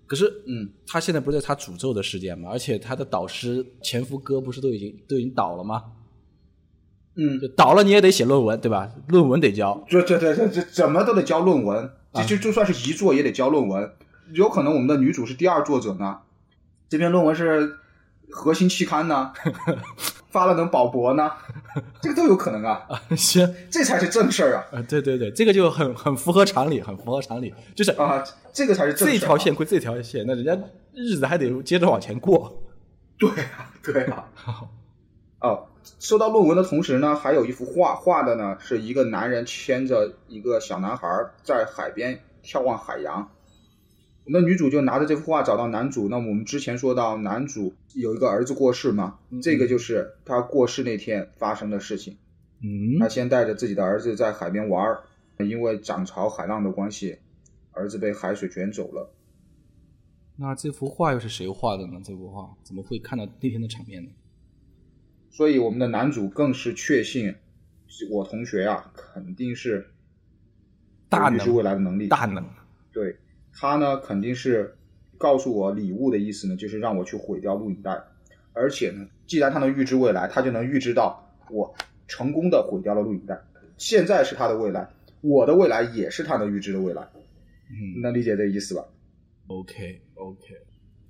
[0.05, 5.81] 可是，嗯，他现在不是在她诅咒的事件嘛，而且他的导师前夫哥不是都已经都已经倒了吗？
[7.15, 8.91] 嗯就倒了你也得写论文，对吧？
[9.07, 9.81] 论文得交。
[9.89, 13.89] 这这这这这怎么都得交论文，啊就就算是遗作也得交论文。
[14.33, 16.19] 有可能我们的女主是第二作者呢，
[16.89, 17.77] 这篇论文是
[18.33, 19.31] 核心期刊呢，
[20.31, 21.31] 发了能保博呢，
[22.01, 29.13] 这个都有可能啊，啊 行，这才是正事儿啊啊，对对对，这个就很很符合常理，很符合常理，就是啊，这个才是正事。
[29.13, 30.57] 这条线归这条线，那人家
[30.93, 32.51] 日子还得接着往前过。
[33.17, 34.25] 对啊，对啊。
[35.39, 35.67] 哦，
[35.99, 41.07] 收到论文的同时呢，还有一幅画，画的呢是一个男人牵着一个小男孩
[41.43, 43.29] 在海边眺望海洋。
[44.25, 46.07] 我们的女主就拿着这幅画找到男主。
[46.09, 52.17] 那么我们之前说到，男主有一个儿子过世嘛，这个就是他过世那天发生的事情。
[52.61, 55.03] 嗯他先带着自己的儿子在海边玩儿，
[55.37, 57.17] 因为涨潮海浪的关系，
[57.71, 59.13] 儿子被海水卷走了。
[60.37, 61.99] 那这幅画又是谁画的呢？
[62.03, 64.09] 这幅画怎么会看到那天的场面呢？
[65.29, 67.35] 所以我们的男主更是确信，
[68.09, 69.85] 我同学啊，肯定是
[71.09, 72.07] 大能是未来的能力。
[72.07, 72.45] 大能，
[72.93, 73.17] 对
[73.55, 74.75] 他呢，肯定是
[75.17, 77.97] 告诉我礼物的意思呢，就是让我去毁掉录影带。
[78.53, 81.73] 而且呢，既然他能预知未来，他就能预知到我
[82.07, 83.39] 成功的毁掉了录影带。
[83.77, 84.87] 现在是他的未来，
[85.21, 87.01] 我的未来也是他能预知的未来。
[87.69, 88.85] 嗯能理解这意思吧
[89.47, 90.39] ？，OK OK，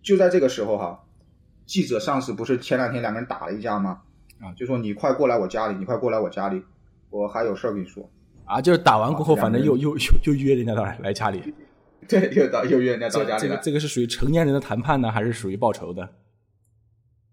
[0.02, 1.04] 就在这个时候哈，
[1.66, 4.02] 记者上司不是前两天两个人打了一架吗？
[4.40, 6.64] 啊就说你快过来我家里，你快过来我家里，
[7.10, 8.10] 我还有事儿跟你说。
[8.46, 11.54] 啊，就是打完过后，啊反正又又又又约人家到来家里。
[12.10, 13.40] 对，又到又约人家到家里来。
[13.40, 16.10] 这个这个是属于成年人的谈判呢，还是属于报仇的？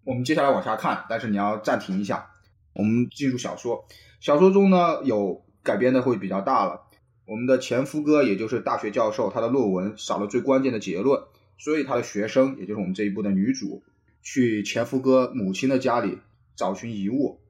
[0.04, 2.30] 我们接下来往下看，但是你要暂停一下。
[2.72, 3.84] 我们进入小说，
[4.20, 6.82] 小说中呢有改编的会比较大了。
[7.26, 11.22] 我们的前夫哥，也就是大学教授，他的论文少了最关键的结论，
[11.58, 13.82] 所以他的学生，也就是我们这一部的女主，
[14.22, 16.18] 去前夫哥母亲的家里
[16.56, 17.40] 找寻遗物。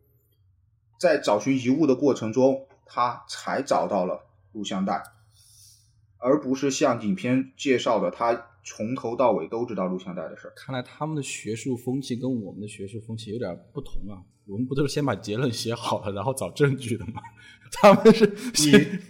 [0.99, 5.03] 在找寻遗物的过程中，他才找到了录像带，
[6.21, 10.53] 而不是像影片介绍的，他从头到尾都知道录像带的事儿。
[10.55, 14.21] 看来他们的学术风气跟我们的学术风气有点不同啊。
[14.47, 17.23] 我们不都是先把结论写好了，然后找证据的吗？
[17.73, 19.01] 他们是先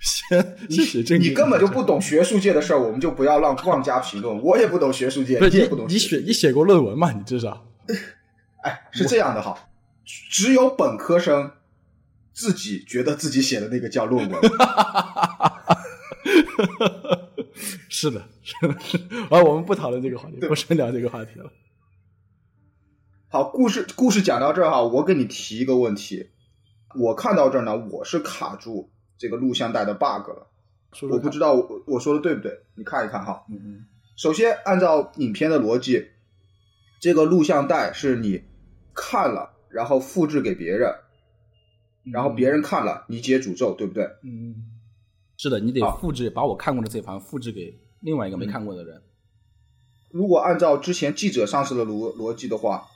[0.00, 4.42] 先你先写证据，你根本就不懂学术界的事儿，我们就不要让妄加评论。
[4.42, 7.12] 我也不懂学术界，不你也不懂你你写你写过论文吗？
[7.12, 7.66] 你至少
[8.64, 9.56] 哎，是这样的哈，
[10.04, 11.52] 只有本科生
[12.32, 14.40] 自己觉得自己写的那个叫论文。
[17.88, 19.16] 是的，是的。
[19.30, 21.50] 啊，我们不讨论这个话题，不深聊这个话题了。
[23.28, 26.30] 好，故事故事讲到这儿哈，我给你提一个问题，
[26.98, 30.46] 我看到这儿呢，我是卡住这个录像带的 bug 了，
[30.92, 33.44] 说说我不知道我我说的对不对，你看一看哈。
[33.50, 33.84] 嗯嗯
[34.16, 36.08] 首先，按照影片的逻辑，
[37.00, 38.42] 这个录像带是你
[38.94, 40.92] 看了，然后复制给别人，
[42.12, 44.04] 然后别人看了，你解诅咒，对不对？
[44.24, 44.54] 嗯嗯
[45.40, 49.00] 是的，你得啊复制，把我看过的这盘复制给另外一个没看过的人。
[50.10, 52.88] 如果按照之前记者上市的逻逻辑的话，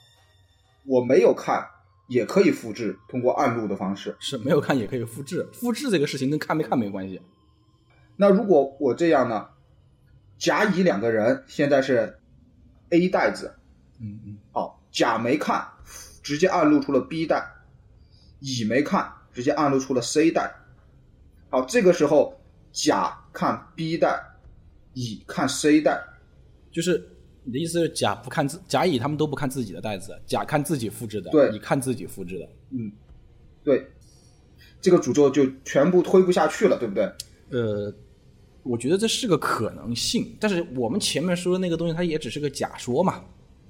[0.85, 1.64] 我没有看
[2.09, 4.16] 也可以复制，通过暗录的方式。
[4.18, 7.22] 是没有看也可以复制，复制这个事情跟看没看没关系。
[8.16, 9.48] 那如果我这样呢？
[10.37, 12.18] 甲乙两个人现在是
[12.90, 13.55] A 袋子，
[14.00, 15.64] 嗯嗯，好，甲没看，
[16.20, 17.38] 直接暗露出了 B 袋；
[18.40, 20.52] 乙没看，直接暗露出了 C 袋。
[21.52, 22.34] 好，这个时候
[22.72, 24.18] 甲看 B 袋，
[24.94, 26.02] 乙看 C 袋，
[26.70, 27.06] 就是
[27.44, 32.48] 你的意思是甲不看自甲乙他们都不看自己的袋子，甲看自己复制的，对乙看自己复制的。
[32.70, 32.90] 嗯，
[33.62, 33.86] 对，
[34.80, 37.04] 这个诅咒就全部推不下去了，对不对？
[37.50, 37.92] 呃，
[38.62, 43.22] 我觉得这是个可能性，但是我们前面说的那个东西，它也只是个假说嘛，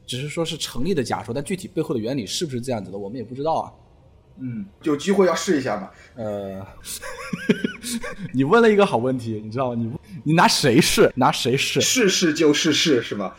[0.07, 3.73] 只是说是成立的假说，但具体背后的原理是不是这样子的，我们也不知道啊。
[4.39, 5.91] 嗯，有机会要试一下嘛。
[6.17, 6.67] 呃，
[8.33, 9.83] 你问了一个好问题，你知道吗？
[9.83, 9.93] 你
[10.25, 11.13] 你拿谁试？
[11.17, 11.81] 拿谁试？
[11.81, 13.33] 试试就是试，是吗？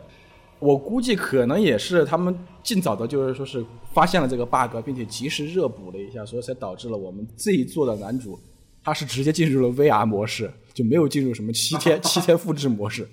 [0.60, 8.38] 我估计可能也是他们尽早的，就是说是发现了这个 bug，并且及时热补了一下，所以才导致了我们这一座的男主
[8.82, 13.08] 他是直接进入了 VR 模式，就没有进入什么七天 七天复制模式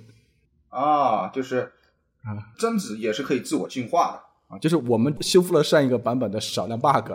[0.69, 1.71] 啊，就是
[2.23, 4.55] 啊贞子也是可以自我进化的。
[4.55, 7.11] 啊，就是我们修复了上一个版本的少量 bug，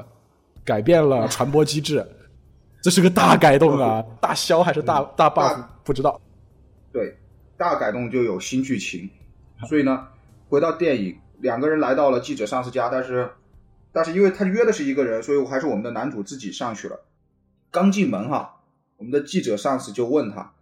[0.65, 2.07] 改变了传播机制，
[2.83, 6.21] 这是个大改动啊，大消还是大大 buff 不知道。
[6.93, 7.17] 对，
[7.57, 9.09] 大改动就有新剧情，
[9.69, 10.09] 所以呢，
[10.49, 13.31] 回到电影，两个人来到了记者上司家，但是，
[13.93, 16.99] 但是因为他约的是一个人，所以我还是我们的男主自己上去了。
[17.71, 18.63] 刚进门哈，
[18.97, 20.53] 我们的记者上司就问他，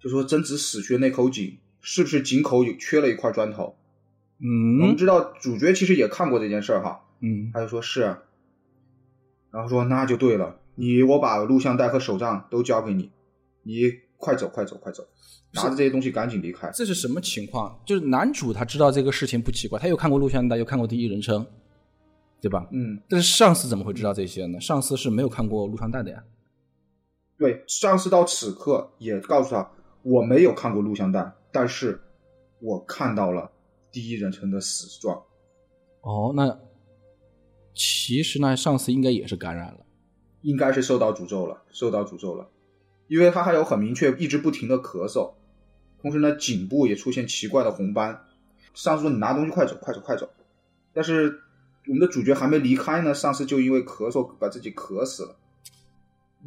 [0.00, 3.76] 就说贞子死去的那口井是不是井口有缺了一块砖头？
[4.40, 8.02] 嗯我们嗯知道主角其实也看过这件事儿哈，嗯他就说是，
[9.50, 13.10] 然后说那就对了，你我把录像带和手杖都交给你，
[13.64, 15.02] 你快走快走快走，
[15.52, 16.70] 拿着这些东西赶紧离开。
[16.72, 17.76] 这是什么情况？
[17.84, 21.44] 就是男主他知道这个事情不奇怪，他又看过录像带，又看过第一人称，
[22.40, 22.68] 对吧？
[22.70, 24.60] 嗯，但是上司怎么会知道这些呢？
[24.60, 26.22] 上司是没有看过录像带的呀。
[27.36, 29.68] 对，上司到此刻也告诉他，
[30.02, 32.00] 我没有看过录像带，但是
[32.60, 33.50] 我看到了
[33.90, 35.20] 第一人称的死状。
[36.02, 36.56] 哦，那
[37.74, 39.80] 其实呢，上司应该也是感染了。
[40.48, 42.48] 应该是受到诅咒了，受到诅咒了，
[43.06, 45.34] 因为他还有很明确一直不停的咳嗽，
[46.00, 48.18] 同时呢颈部也出现奇怪的红斑。
[48.72, 50.26] 上司说：“你拿东西快走，快走，快走。”
[50.94, 51.38] 但是
[51.86, 55.36] 我们的主角还没离开呢，上司就因为咳嗽把自己咳死了。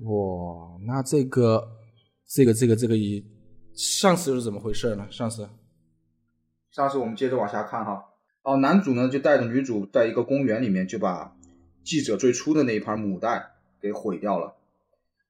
[0.04, 1.70] 哇，那这个
[2.26, 3.24] 这个这个这个一
[3.76, 5.06] 上司是怎么回事呢？
[5.12, 5.48] 上司，
[6.72, 8.04] 上次我们接着往下看哈，
[8.42, 11.36] 哦，男主呢就带着女主在一个公园里面就把
[11.84, 14.56] 记者最初的那一盘母带给毁掉了。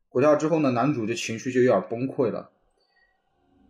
[0.10, 2.50] 毁掉之后呢，男主就情绪就有点崩溃了，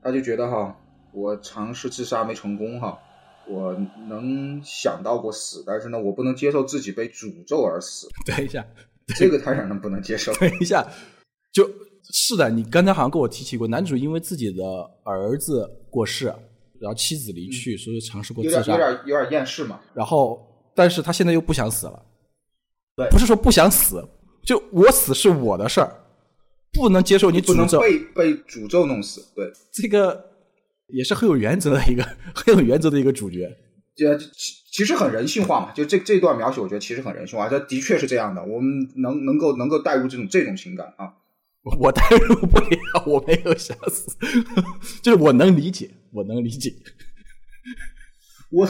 [0.02, 0.76] 他就觉得哈，
[1.13, 3.00] 我尝试自杀没成功哈，
[3.48, 3.74] 我
[4.10, 8.65] 能想到过死，但是呢，我不能接受自己被诅咒而死，等一下，
[9.15, 10.34] 这个太让人不能接受。
[10.41, 10.84] 等一下，
[11.52, 11.63] 就
[12.12, 14.63] 是的，你刚才好像跟我提起过，男主因为自己的
[15.04, 16.26] 儿子过世，
[16.80, 20.41] 然后妻子离去，所以尝试过自杀，点有点有点厌世嘛，然后
[20.74, 22.04] 但是他现在又不想死了，
[22.96, 24.04] 对不是说不想死，
[24.43, 26.04] 就我死是我的事儿，
[26.73, 29.25] 不能接受你不能诅咒，被被诅咒弄死。
[29.36, 30.32] 对，这个
[30.88, 33.58] 也是很有原则的一个 很有原则的一个主角。
[33.95, 41.13] 这其其实很人性化嘛，就这这段描写，我觉得其实很人性化，这的确是这样的，我们能能够能够带入这种这种情感啊。
[41.77, 44.15] 我代入不了， 我没有想死，
[45.04, 46.73] 就是我能理解，我能理解。
[48.49, 48.67] 我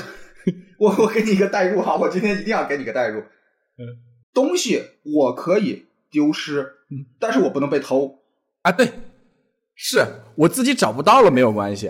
[0.77, 3.21] 我我给你一个代入哈，我今天一定要给你个代入。
[3.21, 3.85] 嗯，
[4.33, 8.19] 东西我可以丢失，嗯但是我不能被偷。
[8.61, 8.91] 啊，对，
[9.75, 11.89] 是我自己找不到了没有关系，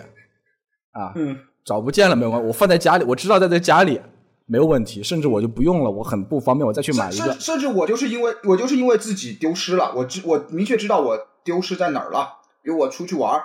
[0.92, 4.00] 啊，嗯，找不见了没有关系，我放在家里，我知道在在家里
[4.46, 7.39] 没有问题，甚至我就不用了，我很不方便，我再去买一个甚。
[7.39, 12.39] 甚至我就是因为我就是因为自己丢失了，我知我明确知道我丢失在哪儿了。
[12.64, 13.42] 比如我出去玩，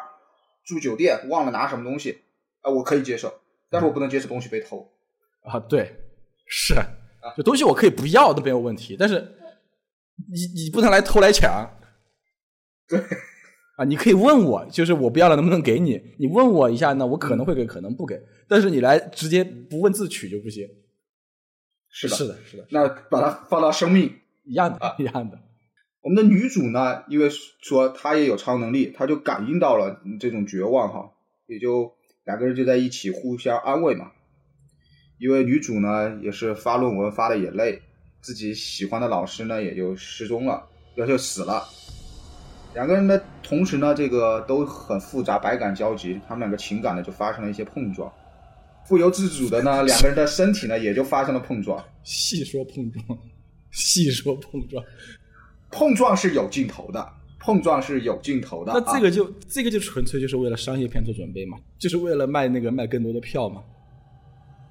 [0.64, 2.22] 住酒店忘了拿什么东西，
[2.60, 3.32] 啊、我可以接受，
[3.70, 4.90] 但是我不能接受东西被偷。
[5.42, 5.96] 啊，对，
[6.46, 6.74] 是，
[7.34, 9.16] 这东西我可以不要都没有问题，但是
[10.30, 11.70] 你你不能来偷来抢。
[12.88, 12.98] 对，
[13.76, 16.00] 啊，你可以问我，就是我不要了能不能给你？
[16.18, 18.20] 你问我一下呢，我可能会给，可能不给。
[18.46, 20.68] 但是你来直接不问自取就不行。
[21.88, 24.12] 是的，是的，是的，那把它放到生命
[24.44, 25.38] 一样的，一样的。
[26.02, 31.10] 我们的女主呢，因为说她也有超能力，她就感应到了这种绝望哈，
[31.46, 31.92] 也就
[32.24, 34.12] 两个人就在一起互相安慰嘛。
[35.18, 37.80] 因为女主呢也是发论文发的也累，
[38.20, 40.62] 自己喜欢的老师呢也就失踪了，
[40.94, 41.66] 也就死了。
[42.74, 48.12] 两个人呢，同时呢，这个都很复杂，百感交集，他们两个情感呢就发生了一些碰撞，
[48.86, 51.82] 不由自主的呢，两个人的身体呢也就发生了碰撞。
[52.04, 53.18] 细说碰撞，
[53.70, 54.84] 细说碰撞，
[55.70, 57.08] 碰撞是有镜头的，
[57.40, 58.72] 碰撞是有镜头的。
[58.72, 63.62] 啊那这个就、这个就纯粹就是为了商业片做准备嘛，就是为了卖那个卖更多的票嘛。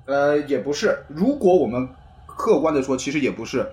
[0.06, 0.98] 呃，也不是。
[1.08, 1.88] 如果我们
[2.28, 3.66] 客观的说，其实也不是，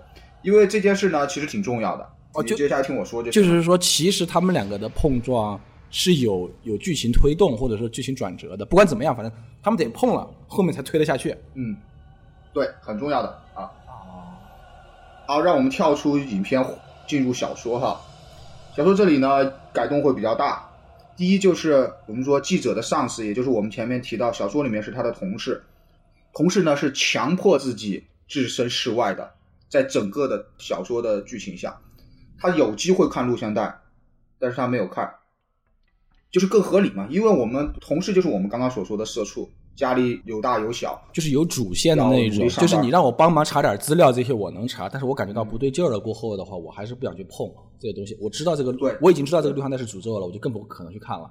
[0.42, 2.08] 因为这件事呢，其实挺重要的。
[2.34, 5.60] 哦就你接下来听我说就就是说，其实他们两个的碰撞
[5.90, 8.64] 是有有剧情推动或者说剧情转折的。
[8.64, 9.30] 不管怎么样，反正
[9.62, 11.36] 他们得碰了，后面才推得下去。
[11.54, 11.76] 嗯，
[12.54, 13.70] 对，很重要的啊。
[15.26, 16.64] 好，让我们跳出影片，
[17.06, 18.00] 进入小说哈。
[18.74, 20.66] 小说这里呢，改动会比较大。
[21.14, 25.62] 第一就是我们说记者的上司，也就是我们前面提到小说里面是他的同事，
[26.34, 29.34] 同事呢是强迫自己置身事外的，
[29.68, 31.80] 在整个的小说的剧情下，
[32.38, 33.74] 他有机会看录像带，
[34.38, 35.12] 但是他没有看，
[36.30, 47.46] 就是更合理嘛，因为我们同事就是我们刚刚所说的社畜，家里有大有小，就是有主线的那种，就是你让我帮忙查点资料，这些我能查，但是我感觉到不对劲儿了过后的话，我还是不想去碰
[47.78, 48.16] 这些东西。
[48.20, 51.30] 我知道这个，对我已经知道这个录像带是诅咒了，我就更不可能去看了。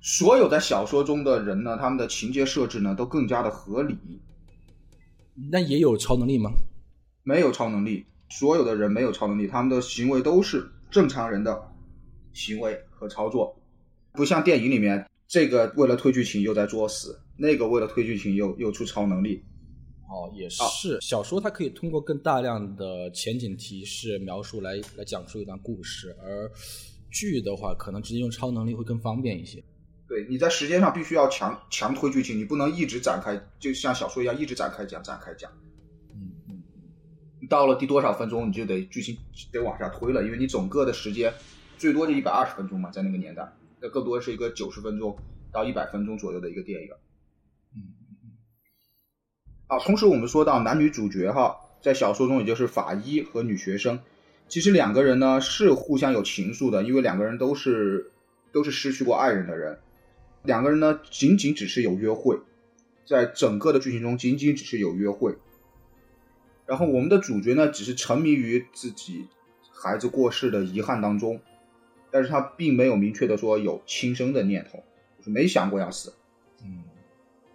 [0.00, 3.96] 所有在小说中的人呢，他们的情节设置呢都更加的合理，
[5.50, 6.50] 那也有超能力吗？
[7.22, 11.62] 没有超能力，所有的人没有超能力，他们的行为都是正常人的
[12.32, 13.54] 行为和操作，
[14.12, 19.42] 不像电影里面这个为了推剧情又在作死，那个为了推剧情又又出超能力。
[20.08, 20.98] 哦，也是。
[21.00, 26.50] 小说它可以通过更大量的前景提示描述来来讲述一段故事，而
[27.10, 29.62] 剧的话，可能直接用超能力会更方便一些。
[30.10, 35.48] 对，你在时间上必须要强强推剧情，你不能一直展开，就像小说一样一直展开讲展开讲。
[36.12, 39.16] 嗯嗯，到了第多少分钟，你就得剧情
[39.52, 41.32] 得往下推了，因为你整个的时间
[41.78, 43.48] 最多就一百二十分钟嘛，在那个年代，
[43.80, 45.16] 那更多是一个九十分钟
[45.52, 46.88] 到一百分钟左右的一个电影。
[47.76, 47.94] 嗯
[49.68, 54.00] 啊，同时我们说到男女主角哈，在小说中也就是法医和女学生，
[54.48, 58.10] 其实两个人呢是互相有情愫的，因为两个人都是
[58.50, 59.78] 都是失去过爱人的人，
[60.42, 62.38] 两个人呢仅仅只是有约会，
[63.04, 65.36] 在整个的剧情中仅仅只是有约会。
[66.66, 69.26] 然后我们的主角呢，只是沉迷于自己
[69.72, 71.40] 孩子过世的遗憾当中，
[72.10, 74.82] 但是他并没有明确的说有轻生的念头，
[75.18, 76.14] 就是没想过要死。
[76.62, 76.84] 嗯，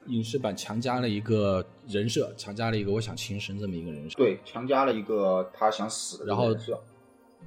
[0.08, 6.84] 影视版强加了一个人设，强加了一个我想轻生这么一个人设，对，强加了一个他想死的然后人设。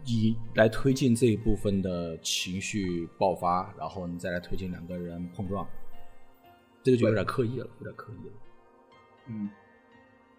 [0.05, 5.67] 以来推进这一部分的情绪爆发，然后你再来推进两个人碰撞，
[6.83, 8.33] 这个就有点刻意了，有点刻意了。
[9.27, 9.51] 嗯，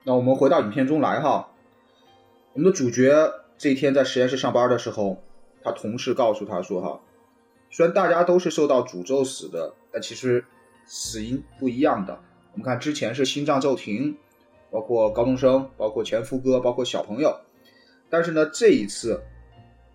[0.03, 1.49] 那我们回到影片中来哈，
[2.53, 5.21] 我们的主角这一天在实验室上班的时候，
[5.61, 7.01] 他同事告诉他说哈，
[7.69, 10.43] 虽然大家都是受到诅咒死的，但其实
[10.85, 12.19] 死因不一样的。
[12.53, 14.17] 我们看之前是心脏骤停，
[14.71, 17.39] 包括高中生，包括前夫哥，包括小朋友，
[18.09, 19.21] 但是呢，这一次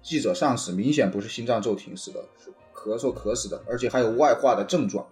[0.04, 5.04] 记者上死明显不是心脏骤停死的，是咳嗽咳死的，而且还有外化的症状，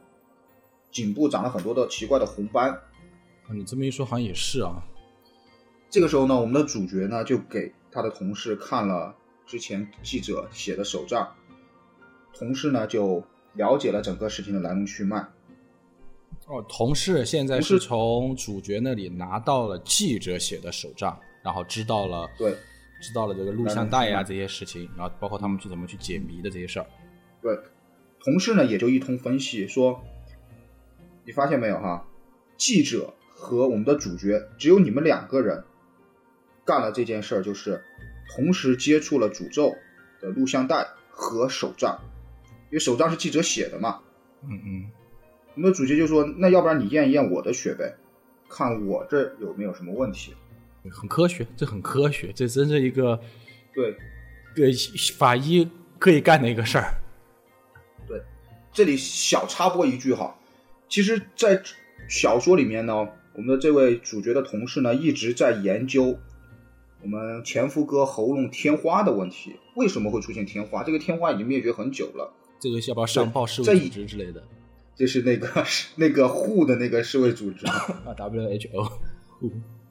[0.90, 2.70] 颈部长了很多的奇怪的红斑。
[2.70, 4.84] 啊，你这么一说，好像也是啊。
[5.88, 9.14] 这个时候呢，我们的主角呢就给他的同事看了
[9.46, 11.34] 之前记者写的手账，
[12.34, 13.24] 同事呢就
[13.54, 15.26] 了解了整个事情的来龙去脉。
[16.48, 22.54] 哦，同事现在是从主角那里拿到了记者写的手账，然后知道了对
[23.02, 26.86] 知道了这个录像带呀、来龙去脉这些事情，然后包括他们去怎么去解谜的这些事儿。
[27.42, 27.58] 对，
[28.20, 30.02] 同事呢也就一通分析说，
[31.26, 32.06] 你发现没有哈，
[32.56, 35.64] 记者和我们的主角只有你们两个人
[36.64, 37.82] 干了这件事儿，就是
[38.34, 39.74] 同时接触了诅咒
[40.20, 41.98] 的录像带和手账，
[42.70, 44.00] 因为手账是记者写的嘛。
[44.44, 44.90] 嗯嗯，
[45.54, 47.96] 我们的主角就说：“那要不然你验一验我的血呗，
[48.48, 50.34] 看我这有没有什么问题。
[50.90, 53.20] 很科学，这很科学，这真是一个”
[53.72, 53.96] 对，
[54.54, 54.72] 对
[55.16, 55.68] 法医
[55.98, 56.94] 可以干的一个事儿。
[58.06, 58.20] 对
[58.72, 60.36] 这里小插播一句哈，
[60.88, 61.62] 其实，在
[62.08, 66.18] 小说里面呢，我们的这位主角的同事呢一直在研究
[67.00, 70.82] 我们前夫哥喉咙天花的问题，为什么会出现天花？
[70.82, 74.42] 这个天花已经灭绝很久了，这个要不要上报世卫组织之类的
[74.96, 75.64] 这是那个
[75.96, 78.92] 那个护的那个世卫组织啊？WHO。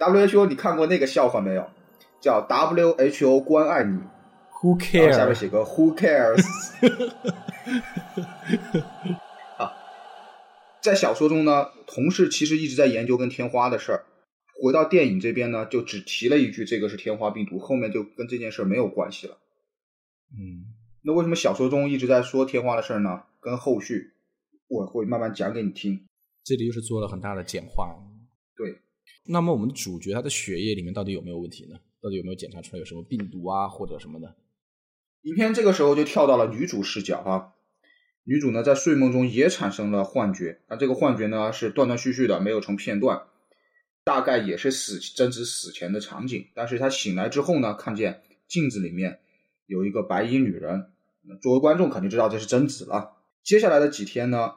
[0.00, 1.68] WHO，你看过那个笑话没有？
[2.20, 4.00] 叫 WHO 关爱你。
[4.62, 4.76] Who
[5.06, 5.26] 然后下？
[5.26, 6.42] 面写个 Who cares？
[9.56, 9.72] 啊，
[10.82, 14.04] 在小说中呢，同事其实一直在研究跟天花的事儿。
[14.62, 19.38] 回到电影这边呢，就只提了一句这个是天花病毒，后面就跟这件事儿没有关系了。
[20.32, 20.64] 嗯，
[21.02, 23.22] 那为什么小说中一直在说天花的事儿呢？
[23.40, 24.12] 跟后续
[24.68, 26.06] 我会慢慢讲给你听。
[26.44, 27.96] 这里又是做了很大的简化。
[29.32, 31.78] 那么我们的主角他的血液里面到底有没有问题呢？
[32.02, 34.34] 到底有没有检查出来有什么病毒啊或者什么的？
[35.22, 37.52] 影片这个时候就跳到了女主视角啊，
[38.24, 43.22] 女主呢在睡梦中也产生了幻觉，那这个幻觉呢是断断续续的，没有成片段，
[44.02, 46.48] 大概也是死贞子死前的场景。
[46.52, 49.20] 但是她醒来之后呢，看见镜子里面
[49.66, 50.90] 有一个白衣女人，
[51.40, 53.12] 作为观众肯定知道这是贞子了。
[53.44, 54.54] 接下来的几天呢，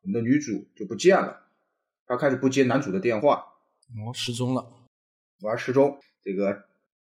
[0.00, 1.42] 我们的女主就不见了，
[2.06, 3.44] 她开始不接男主的电话，
[3.96, 4.66] 哦，失踪了，
[5.40, 6.64] 玩失踪，这个。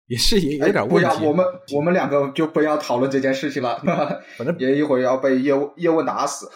[0.07, 1.09] 也是也有点问题。
[1.17, 3.81] 不要，我们我们两个就不要讨论这件事情了。
[4.37, 6.47] 反正 也一会儿要被叶叶问打死。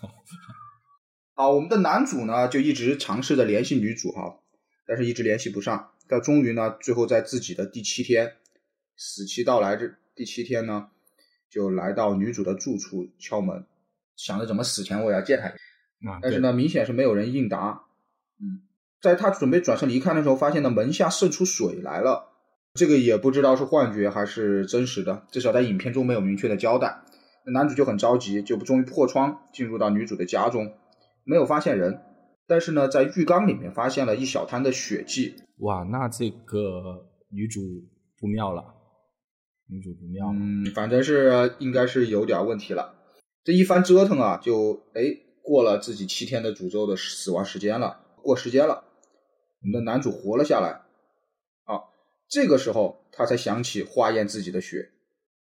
[1.36, 4.38] 好，我们的男主呢就一直尝试着联系女主哈，
[4.86, 5.90] 但是一直联系不上。
[6.08, 8.36] 到终于呢，最后在自己的第七天，
[8.96, 10.88] 死期到来这第七天呢，
[11.50, 13.66] 就来到女主的住处敲门，
[14.16, 15.48] 想着怎么死前我也要见她。
[16.10, 17.84] 啊，但是呢，明显是没有人应答。
[18.40, 18.62] 嗯，
[19.00, 22.26] 在他准备转身离开的时候，发现呢门下渗出水来了。
[22.74, 27.02] 这个也不知道是幻觉还是真实的，至少在影片中没有明确的交代。
[27.44, 30.72] 那男主就很着急，就终于破窗进入到女主的家中，
[31.24, 32.00] 没有发现人，
[32.46, 35.34] 但是呢，在浴缸里面发现了一小滩的血迹。
[35.58, 37.60] 哇，那这个女主
[38.20, 38.62] 不妙了，
[39.68, 40.28] 女主不妙。
[40.32, 42.94] 嗯，反正是应该是有点问题了。
[43.44, 45.02] 这一番折腾啊，就哎
[45.42, 48.84] 过了自己七天的诅咒的死亡时间了，过时间了，
[49.60, 50.82] 我们的男主活了下来。
[52.30, 54.90] 这个时候，他才想起化验自己的血。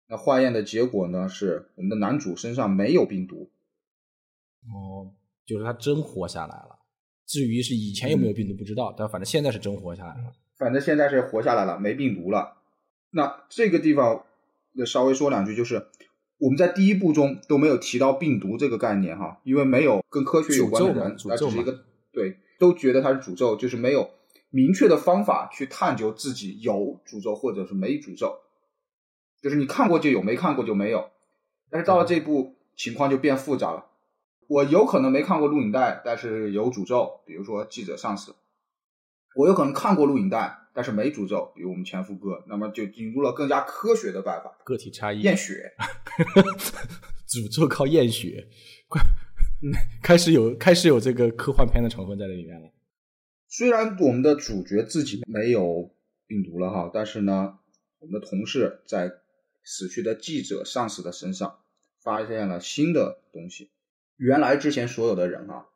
[0.09, 1.29] 那化验的结果呢？
[1.29, 3.49] 是我们的男主身上没有病毒。
[4.65, 6.79] 哦，就是他真活下来了。
[7.25, 8.93] 至于是以前有没有病毒，不知道。
[8.97, 10.33] 但反正现在是真活下来了。
[10.57, 12.57] 反正现在是活下来了，没病毒了。
[13.11, 14.25] 那这个地方，
[14.85, 15.87] 稍微说两句，就是
[16.37, 24.09] 我们在第一部中都没有提到病毒这个概念哈，因为没有跟科学有关的人，诅咒是一个对，都觉得它是诅咒，就是没有。
[24.49, 28.39] 明确的方法去探究自己有诅咒或者是没诅咒，
[29.41, 31.09] 就是你看过就有，没看过就没有。
[31.69, 33.87] 但是到了这步，情况就变复杂了。
[34.47, 38.31] 我有可能没看过录影带，但是有诅咒，比如说记者上司；
[39.35, 42.43] 我有可能看过录影带，但是没诅咒，比如我们前夫哥。
[42.47, 45.73] 那么就引入了更加科学的办法，个体差异，验血，
[47.27, 48.47] 诅咒靠验血，
[49.71, 52.69] 快， 开始有开始有这个科幻片的成分在这里面了。
[53.47, 55.93] 虽然我们的主角自己没有
[56.25, 57.59] 病毒了哈，但是呢，
[57.99, 59.11] 我们的同事在
[59.63, 61.59] 死去的记者上司的身上
[62.01, 63.69] 发现了新的东西。
[64.17, 65.67] 原来之前所有的人啊，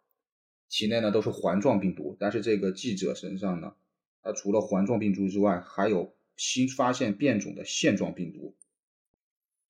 [0.69, 3.73] 体内呢都是环状病毒，但是这个记者身上呢，
[4.21, 8.55] 他除了环状病毒之外，还有新发现变种的线状病毒。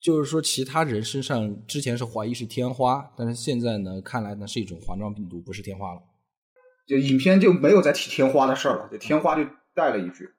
[0.00, 6.00] 就是说，其他人身上之前是怀疑是天花，但是现在呢，看来呢是一种环状病毒，不是天花了。
[6.86, 9.44] 就影片就没有再提天花的事儿了，就天花就
[9.74, 10.30] 带了一句。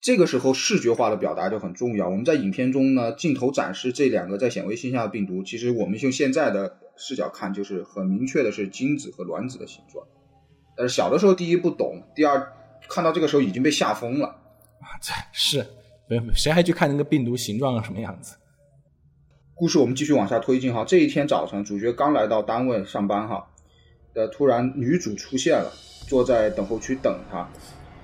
[0.00, 2.08] 这个时候视觉化的表达就很重要。
[2.08, 10.06] 我们在影片中呢，镜头展示这两个在显微镜下的病毒，其实我们用现在的视角看，就是很明确的是精子和卵子的形状。
[10.76, 12.52] 但是小的时候，第一不懂，第二
[12.88, 14.96] 看到这个时候已经被吓疯了啊！
[15.02, 15.66] 这 是
[16.08, 18.36] 没有，谁还去看那个病毒形状什么样子？
[19.60, 20.86] 故事我们继续往下推进哈。
[20.86, 23.46] 这一天早晨，主角刚来到单位上班哈。
[24.14, 25.70] 呃突然，女主出现了，
[26.08, 27.46] 坐在等候区等他。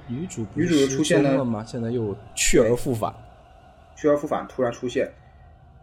[0.07, 1.43] 女主女主的出现呢？
[1.43, 1.65] 吗？
[1.67, 3.11] 现在又去而复返，
[3.97, 5.11] 去而复返，突然出现。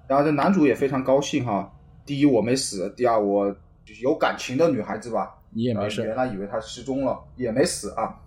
[0.07, 1.73] 然后这男主也非常高兴哈。
[2.05, 3.55] 第一，我没死；第二，我
[4.03, 6.03] 有感情的女孩子吧，你也没事。
[6.05, 8.19] 原来以为她失踪了，也没死啊。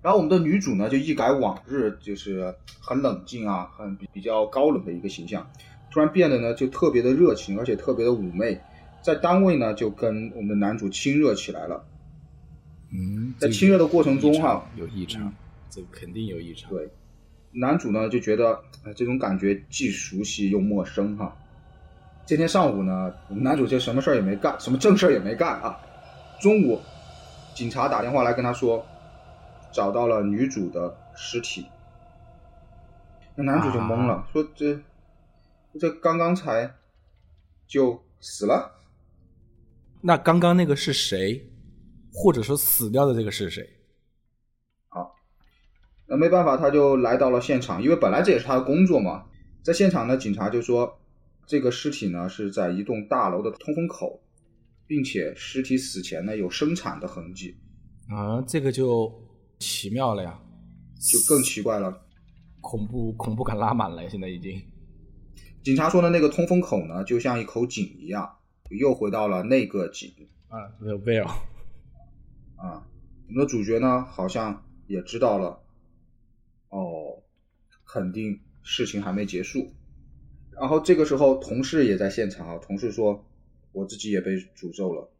[0.00, 5.46] 然后我们的女主呢，就一改往日就是很冷静啊，很比较高冷的一个形象，
[5.92, 8.58] 突然变得呢就特别的热情，而且特别的妩媚。
[9.02, 11.84] 在单位呢，就跟我们的男主亲热起来了。
[12.92, 15.32] 嗯，在亲热的过程中哈，有异常，
[15.68, 16.70] 这肯定有异常。
[16.70, 16.88] 对，
[17.52, 18.58] 男主呢就觉得，
[18.94, 21.36] 这种感觉既熟悉又陌生哈。
[22.24, 25.76] 这天上午呢，我们男主就什么事儿也没干，什么正事儿也没干啊。
[26.40, 26.80] 中午，
[27.54, 28.86] 警察打电话来跟他说，
[29.72, 31.66] 找到了女主的尸体。
[33.34, 34.78] 那男主就懵了，说这
[35.78, 36.74] 这刚刚才
[37.66, 38.78] 就死了。
[40.00, 41.48] 那刚刚那个是谁，
[42.12, 43.68] 或者说死掉的这个是谁？
[44.88, 45.14] 好，
[46.06, 49.26] 那没办法，他就来到了现场，因为本来这也是他的工作嘛。
[49.62, 51.00] 在现场呢，警察就说，
[51.46, 54.20] 这个尸体呢是在一栋大楼的通风口，
[54.86, 57.56] 并且尸体死前呢有生产的痕迹。
[58.08, 59.12] 啊，这个就
[59.60, 60.36] 奇妙了呀，
[61.00, 61.96] 就更奇怪了，
[62.60, 64.60] 恐怖恐怖感拉满了，现在已经。
[65.62, 68.38] 警察说的那个通风口呢，就像一口井一样，
[68.70, 70.12] 又回到了那个井
[70.48, 71.28] 啊，The Well
[72.56, 72.86] 啊。
[73.28, 75.60] 我们的主角呢，好像也知道了，
[76.68, 77.22] 哦，
[77.86, 79.72] 肯定事情还没结束。
[80.50, 82.58] 然后这个时候，同事也在现场啊。
[82.58, 83.24] 同事说
[83.72, 85.10] ：“我自己也被诅咒了，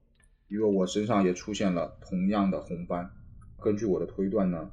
[0.48, 3.10] 因为我身上也出现了同样的红斑。
[3.60, 4.70] 根据我的推断呢，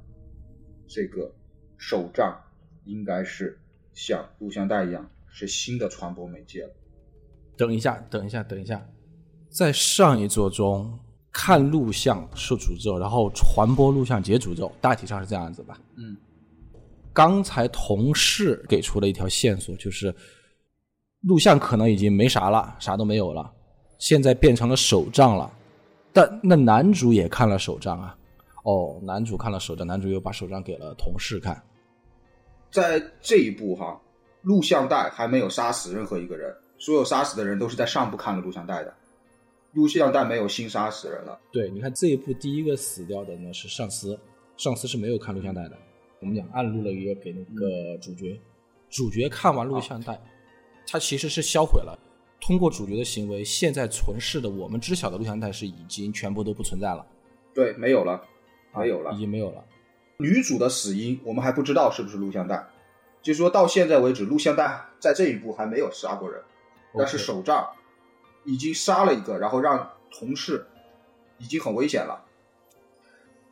[0.88, 1.32] 这个
[1.78, 2.42] 手杖
[2.84, 3.58] 应该是
[3.94, 6.70] 像录像带一样，是新的传播媒介了。”
[7.56, 8.84] 等一下，等一下，等一下，
[9.48, 10.98] 在上一座中
[11.32, 15.80] 看录像受诅咒，然后传播录像解诅咒，大体上是这样子吧？
[15.96, 16.16] 嗯。
[17.12, 20.14] 刚才同事给出了一条线索，就是。
[21.24, 23.52] 录像可能已经没啥了，啥都没有了，
[23.98, 25.52] 现在变成了手账了。
[26.14, 28.16] 但那男主也看了手账啊，
[28.64, 31.62] 哦，男主看了手账，男主又把手账给了同事看。
[32.72, 34.00] 在这一步哈，
[34.42, 38.94] 录像带还没有杀死任何一个人，所有杀死的人都是在上部看了录像带的，
[39.72, 41.38] 录像带没有新杀死人了。
[41.52, 44.18] 对，你看这一部第一个死掉的呢是上司，
[44.56, 45.76] 上司是没有看录像带的。
[46.20, 48.40] 我们讲暗录了一个给那个主角，
[48.90, 50.20] 主角看完录像带。
[50.86, 51.96] 他其实是销毁了，
[52.40, 57.06] 通过主角的行为，现在存世的我们知晓的录像带是已经全部都不存在了。
[57.54, 58.20] 对，没有了，
[58.74, 59.64] 没有了，已经没有了。
[60.18, 62.62] 女主的死因我们还不知道是不是录像带，
[63.22, 66.42] 就是说到现在为止，录像带在这一步还没有杀过人，
[66.96, 67.68] 但是手杖
[68.44, 70.66] 已经杀了一个，然后让同事
[71.38, 72.24] 已经很危险了。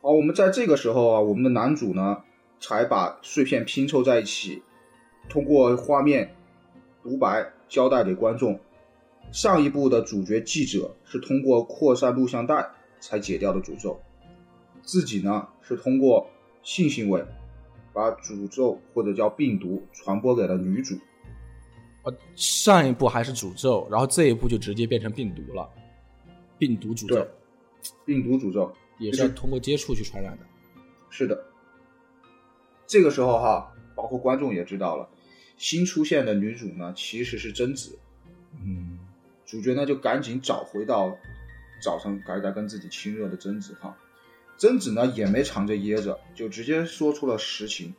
[0.01, 2.23] 好，我们在这个时候啊，我们的男主呢
[2.59, 4.63] 才把碎片拼凑在一起，
[5.27, 6.35] 通过画面。
[7.01, 8.59] 独白交代给观众，
[9.31, 13.97] 上一部的主角记者是通过扩散录像带才解掉的诅咒，
[14.83, 16.29] 自己呢是通过
[16.61, 17.23] 性行为
[17.93, 20.95] 把诅咒或者叫病毒传播给了女主。
[22.03, 25.69] 呃，上一部还是诅咒，然后这一步就直接变成病毒了，
[26.57, 27.27] 病毒诅咒，
[28.05, 30.45] 病毒诅咒也是通过接触去传染的。
[31.09, 31.43] 是的，
[32.87, 35.09] 这个时候哈，包括观众也知道了。
[35.57, 37.99] 新出现的女主呢，其实是贞子。
[38.63, 38.97] 嗯，
[39.45, 41.17] 主角呢就赶紧找回到
[41.83, 43.97] 早上还在跟自己亲热的贞子哈。
[44.59, 47.95] 贞子呢也没藏着掖着，就直接说出了实情。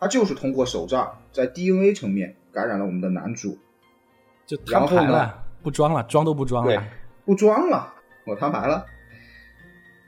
[0.00, 3.56] 她就是通过手杖在 DNA 层面感染了我们的男主，
[4.44, 6.82] 就摊牌了，不装了，装都不装了，
[7.24, 7.94] 不装了，
[8.26, 8.84] 我摊牌了。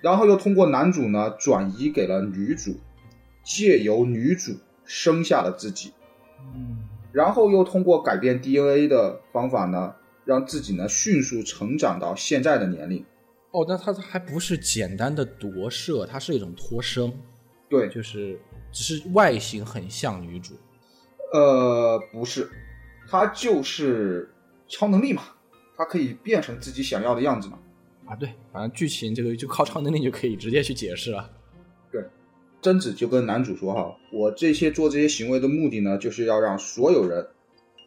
[0.03, 2.81] 然后又通过男主呢转移给了女主，
[3.45, 4.53] 借由女主
[4.85, 5.93] 生下了自己。
[6.55, 6.79] 嗯，
[7.13, 13.05] 然后又通过改变 DNA 的方法呢，让自己呢迅速成长到现在的年龄。
[13.57, 17.11] 哦，那它还不是简单的夺舍，它是一种脱生。
[17.71, 18.39] 对，就是
[18.71, 20.53] 只是外形很像女主。
[21.33, 22.51] 呃，不是，
[23.09, 24.31] 它就是
[24.69, 25.23] 超能力嘛，
[25.75, 27.59] 它可以变成自己想要的样子嘛。
[28.05, 31.31] 啊，对，反正剧情这个就靠超能力就可以直接去解释了。
[31.91, 32.05] 对
[32.61, 37.27] 贞子就跟男主说：“哈，我这些做这些行为的目的呢，就是要让所有人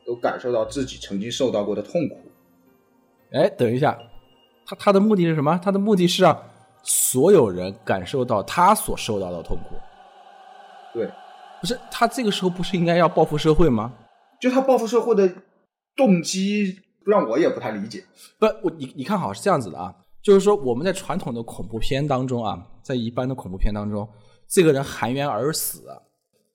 [0.04, 2.18] 都感受到自己曾经受到过的痛苦。”
[3.32, 4.00] 哎，等一下，
[4.70, 5.60] 他他的目的是什么？
[5.64, 6.38] 他的目的是让
[6.84, 9.76] 所有人感受到他所受到的痛苦。
[10.94, 11.10] 对，
[11.60, 13.92] 不是他这个时候不是应该要报复社会吗？
[14.40, 15.28] 就他报复社会的
[15.96, 18.04] 动机，让我也不太理解。
[18.38, 24.08] 不，我你你看好是这样子的啊，就是说我们在传统的恐怖片当中啊，在一般的恐怖片当中。
[24.48, 25.84] 这个人含冤而死，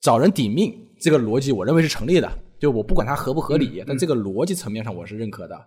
[0.01, 2.29] 找人抵命，这个逻辑我认为是成立的。
[2.59, 5.57] 就我不管他合不合理，但这个逻辑层面上我是认可的。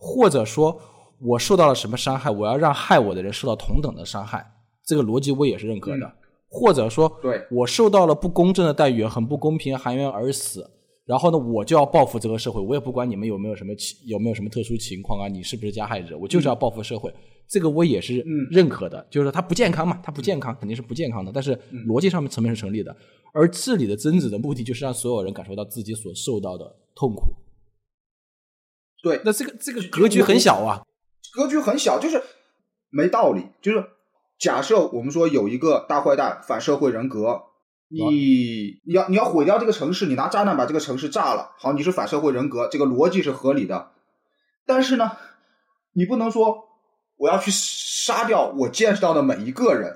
[0.00, 0.78] 或者说，
[1.20, 4.44] 我受到了什么伤害，我要让害我的人受到同等的伤害，
[4.84, 6.12] 这个逻辑我也是认可的。
[6.50, 10.70] 或者说，对我受到了不公正的待遇，很不公平，含冤而死。
[11.04, 17.12] 然后呢，我就要报复这个社会，我也不管你们有没有什么情，有没有什么特殊情况啊，你是不是加害者，我就是要报复社会，
[17.48, 19.06] 这个我也是认可的。
[19.10, 22.94] 就是说他不健康嘛，它不健康肯定是不健康的，但是逻辑上面层面是成立的。
[23.32, 27.34] 而治理的贞子的目的就是让所有人感受到自己所受到的痛苦。
[29.02, 30.82] 对，那这个这个格局很小啊，
[31.34, 32.22] 格局很小，就是
[32.90, 33.46] 没道理。
[33.62, 33.84] 就是
[34.38, 37.42] 假设我们说有一个大坏蛋反社会人格。
[37.90, 43.92] 你你要你要毁掉这个城市，你拿炸弹把这个城市炸了，好，你是反社会人格，这个逻辑是合理的。
[44.66, 45.12] 但是呢，
[45.94, 46.68] 你不能说
[47.16, 49.90] 我要去杀掉我见识到的每一个人，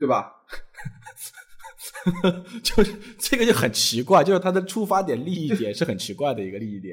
[0.00, 0.32] 对吧？
[2.64, 6.92] 就是这个就很奇怪，就是他的出发点利益点是很奇怪的一个利益点。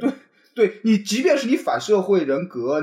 [0.53, 2.79] 对，对你即便是你反社会人格，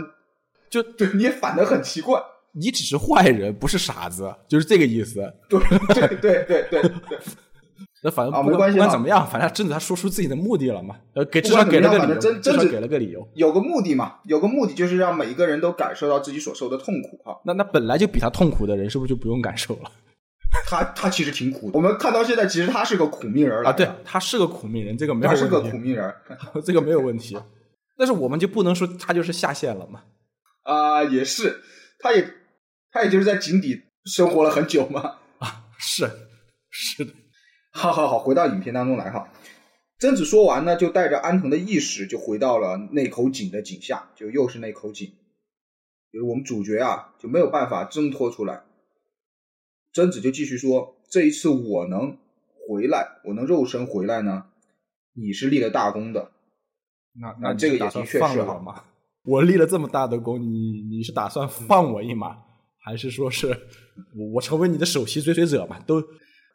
[0.72, 2.18] 就 对你也反的很奇怪。
[2.54, 5.32] 你只是坏人，不是傻子，就是这个意思。
[5.48, 7.18] 对对对对对对。
[8.04, 13.26] 那反正啊不管没关系哈不管怎么样，反正贞子他说出自己的目的了嘛，呃，给不至少给了个理由，贞给了个理由。
[13.34, 17.40] 有个目的嘛，有个目的就是让每一个人都感受到自己所受的痛苦哈。
[17.44, 19.90] 那那本来就比他痛苦的人，是不是就不用感受了
[20.66, 23.72] 他他其实挺苦的，我们看到现在，其实他是个苦命人啊？
[23.72, 26.12] 对，他是个苦命人，这个没有他是个问题苦命人
[26.64, 27.38] 这个没有问题。
[27.96, 30.00] 但是我们就不能说他就是下线了嘛？
[30.62, 31.62] 啊、也是，
[31.98, 32.34] 他也
[32.90, 35.18] 他也就是在井底生活了很久嘛。
[35.38, 36.10] 啊，是
[36.70, 37.12] 是的，
[37.72, 39.28] 好好好，回到影片当中来哈。
[39.98, 45.08] 贞子说完呢，就带着安藤的意识就回到了那口井的井下，就又是那口井。
[46.12, 48.64] 就是我们主角啊，就没有办法挣脱出来。
[49.92, 52.18] 贞子就继续说：“这一次我能
[52.66, 54.46] 回来，我能肉身回来呢，
[55.14, 56.32] 你是立了大功的。
[57.14, 58.84] 那那这个也的确是哈放了我吗？
[59.24, 62.36] 我立了这么大的功，你你是打算放我一马，
[62.78, 63.48] 还是说是
[64.16, 65.78] 我我成为你的首席追随者嘛？
[65.80, 66.02] 都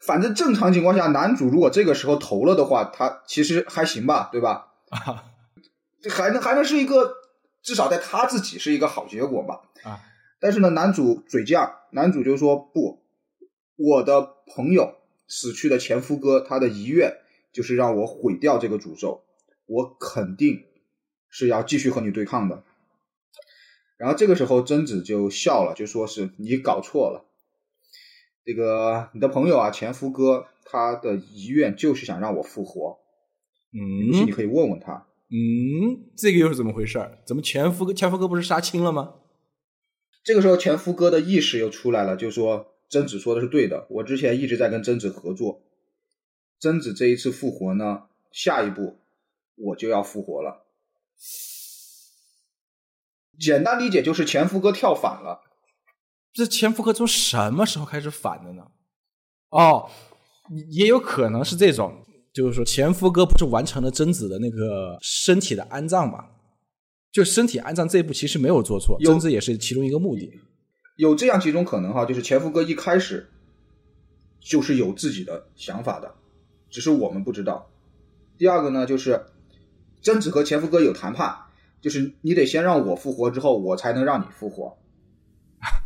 [0.06, 4.68] 反正正常情况下，男主如果这个时候投了的话，他其实还行吧，对吧？
[4.90, 5.24] 啊
[6.02, 7.14] 这还能还能是一个，
[7.64, 9.62] 至少在他自己是一个好结果吧。
[9.84, 10.00] 啊，
[10.40, 13.02] 但是呢，男主嘴犟，男主就说不，
[13.76, 14.94] 我的朋友
[15.28, 17.16] 死去的前夫哥，他的遗愿
[17.52, 19.24] 就是让我毁掉这个诅咒，
[19.66, 20.66] 我肯定
[21.30, 22.64] 是要继续和你对抗的。
[23.98, 27.26] 然后这个时候，贞子就笑了，就说是你搞错了，
[28.46, 33.00] 这个你的朋友啊，前夫哥他的遗愿就是想让我复活，
[33.74, 35.08] 嗯你嗯可以问问他。
[35.30, 37.18] 嗯，这个又是怎么回事儿？
[37.26, 39.16] 怎么前夫哥前夫哥不是杀青了吗？
[40.24, 45.64] 这个时候，前夫哥的意识又出来了，就说贞子说的是对的，我之前一直在跟贞子合作，
[46.60, 49.00] 贞子这一次复活呢，下一步
[49.56, 50.67] 我就要复活了。
[53.40, 55.42] 简单理解就是前夫哥跳反了，
[56.34, 58.64] 这前夫哥从什么时候开始反的呢？
[59.50, 59.90] 哦，
[60.72, 62.04] 也有可能是这种，
[62.34, 66.26] 就是说前夫哥不是完成了贞子的那个身体的安葬嘛？
[67.12, 70.32] 就身体安葬这一步其实没有做错，有贞子也是其中一个目的。
[70.98, 73.30] 有这样几种可能哈，就是前夫哥一开始
[74.40, 76.16] 就是有自己的想法的，
[76.70, 77.72] 只是我们不知道。
[78.38, 79.26] 第二个呢，就是
[80.08, 81.36] 贞子和前夫哥有谈判，
[81.82, 84.78] 就是你得先让我复活之后，我才能让你复活。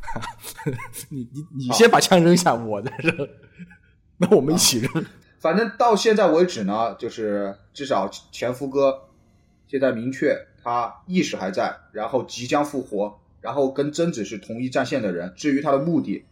[1.09, 3.28] 你你你先把枪扔下，我再扔，
[4.17, 5.05] 那我们一起扔。
[5.41, 9.09] 反正到现在为止呢，就是至少前夫哥
[9.65, 15.34] 现在明确他意识还在，然后即将复活，然后跟贞子是同一战线的人。
[15.36, 16.24] 至于他的目的，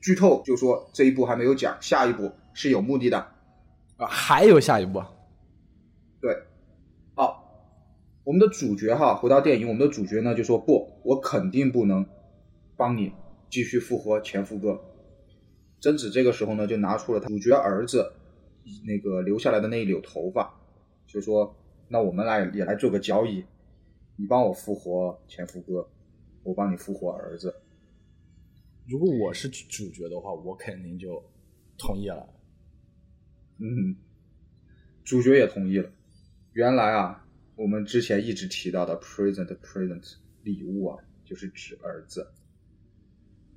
[0.00, 3.18] 剧透就说这一步还没有讲，下一步是有目的的。
[3.96, 5.02] 啊，还有下一步，
[6.20, 6.36] 对，
[7.14, 7.44] 好，
[8.24, 12.06] 我们的主角哈，回到电影，我们的主角呢就说不，我肯定不能
[12.76, 13.12] 帮你
[13.50, 14.80] 继续复活前夫哥。
[15.80, 18.12] 贞子这个时候呢，就拿出了他主角儿子
[18.86, 20.54] 那个留下来的那一绺头发，
[21.06, 21.56] 就说
[21.90, 23.44] ：“那我们来也来做个交易，
[24.16, 25.88] 你帮我复活前夫哥，
[26.44, 27.52] 我帮你复活儿子。
[28.86, 31.20] 如果我是主角的话，我肯定就
[31.76, 32.28] 同意了。”
[33.58, 33.96] 嗯，
[35.02, 35.90] 主角也同意了。
[36.52, 37.21] 原来啊，
[37.62, 42.26] 我们之前一直提到的 present present 礼物啊，就是指儿子。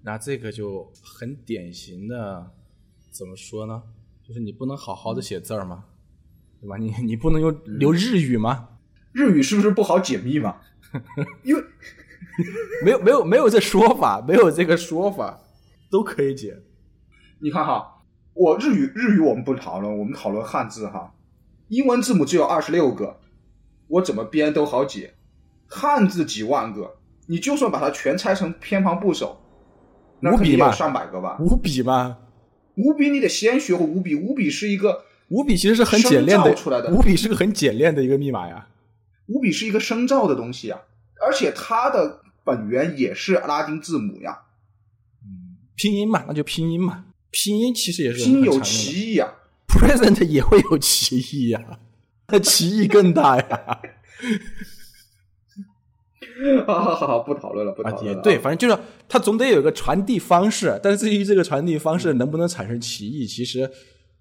[0.04, 2.52] 那这个就很典型的，
[3.10, 3.82] 怎么说呢？
[4.22, 5.86] 就是你不能好好的写字儿吗？
[6.62, 6.78] 对吧？
[6.78, 8.78] 你你不能用留日语吗？
[9.12, 10.62] 日语是不是不好解密嘛？
[11.42, 11.64] 因为
[12.86, 15.42] 没有没有没有这说法，没有这个说法，
[15.90, 16.62] 都可以解。
[17.40, 18.04] 你看哈，
[18.36, 21.16] 我日语日语我们不讨论，我们讨论汉字哈。
[21.70, 23.20] 英文字母只有二十六个，
[23.88, 25.14] 我怎么编都好解。
[25.68, 29.42] 汉字几万个，你就算把它全拆成偏旁部首，
[30.20, 31.38] 那五笔嘛肯定有上百个吧？
[31.40, 32.18] 五笔吗，
[32.76, 38.68] 五笔你得先学会五笔，五笔是一个五笔其实是很简练的，出来的五笔是个很简练的一个密码呀。
[39.28, 40.80] 五笔是一个生造的东西啊，
[41.26, 44.38] 而且它的本源也是拉丁字母呀，
[45.24, 47.06] 嗯拼音嘛，那就拼音嘛。
[47.32, 49.34] 拼音其实也是心有歧义啊。
[49.68, 51.80] present 也会有歧义呀，
[52.28, 53.82] 那歧义更大呀。
[56.68, 58.18] 好好好好，不讨论了，不啊讨，论了。
[58.18, 63.72] 也对，，反正就是它总得有一个传递方式，但是至于这个传递方式能不能产生歧义，其实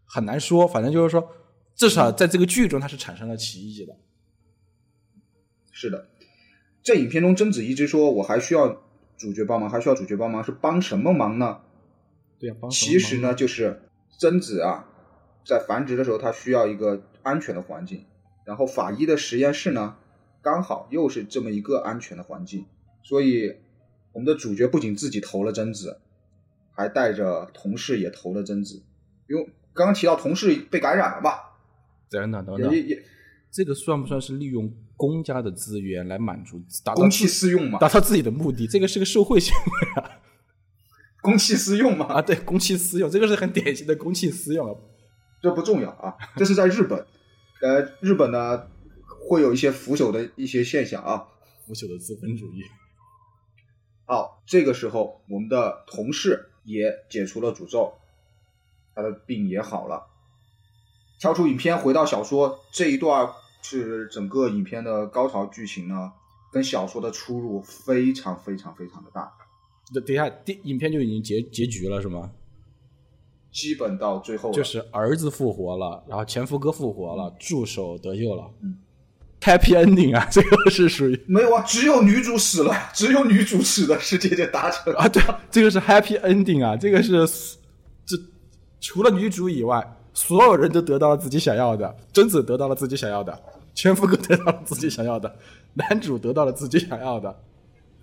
[0.04, 0.66] 很难说。
[0.68, 1.28] 反正就是说，
[1.74, 3.96] 至少在这个剧中它是产生了歧义的。
[5.72, 6.08] 是的，
[6.84, 8.82] 在影片中贞子一直说我还需要
[9.16, 11.62] 主角帮忙，还需要主角帮忙，是帮什么忙呢？
[12.38, 13.88] 对呀、帮什么其实呢，就是
[14.20, 14.86] 贞子啊，
[15.44, 18.04] 在繁殖的时候，它需要一个安全的环境，
[18.44, 19.96] 然后法医的实验室呢，
[20.42, 22.66] 刚好又是这么一个安全的环境，
[23.02, 23.54] 所以
[24.12, 26.00] 我们的主角不仅自己投了贞子，
[26.72, 28.82] 还带着同事也投了贞子，
[29.28, 31.58] 因为刚刚提到同事被感染了吧，
[32.10, 33.02] 等等等等，也也
[33.50, 38.66] 这个算不算是利用公家的资源来满足达到公器私用嘛达，到自己的目的？
[38.66, 40.10] 这个是个受贿行为啊！
[41.22, 44.78] 公器私用嘛，啊，对，公器私用，这个是很典型的公器私用啊。
[45.44, 47.06] 这不重要啊，这是在日本，
[47.60, 48.66] 呃，日本呢
[49.28, 51.28] 会有一些腐朽的一些现象啊。
[51.66, 52.62] 腐朽的资本主义。
[54.06, 57.92] 好，这个时候我们的同事也解除了诅咒，
[58.94, 60.06] 他的病也好了。
[61.20, 63.30] 跳出影片回到小说这一段
[63.62, 66.14] 是整个影片的高潮剧情呢，
[66.50, 69.30] 跟小说的出入非常非常非常的大，
[69.92, 72.32] 这等一下，电影片就已经结结局了是吗？
[73.54, 78.50] 基本到最后就是儿子复活了，然后前夫哥复活了，助手得救了。
[78.60, 78.76] 嗯
[79.40, 81.24] ，Happy ending 啊， 这个是属于。
[81.28, 84.98] 没有啊，只有女主死了，只有女主死的世界就达成了。
[84.98, 87.26] 啊，对啊，这个是 Happy ending 啊，这个是
[88.04, 88.16] 这
[88.80, 93.40] 除了女主以外，所有人都得到了自己想要的，贞子得到了自己想要的，
[93.72, 95.32] 前夫哥得到了自己想要的，
[95.74, 97.40] 男主得到了自己想要的，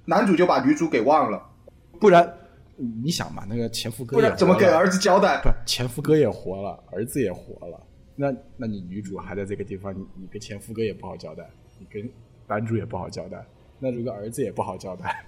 [0.06, 1.44] 男主就把女主给忘了，
[2.00, 2.38] 不然
[3.04, 5.50] 你想嘛，那个前夫哥不也怎么给儿子交代不？
[5.50, 7.80] 是前夫哥也活了，儿子也活了，
[8.16, 12.10] 那那你女主还在这个地方，你你跟前夫哥也不好交代，你跟
[12.48, 13.46] 男主也不好交代，
[13.80, 15.26] 那如果儿子也不好交代，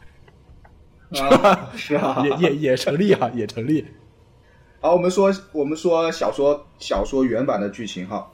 [1.22, 3.86] 啊，是 啊，也也也成立啊，也成立。
[4.82, 8.32] 好，我们说我们说小说小说原版的剧情哈。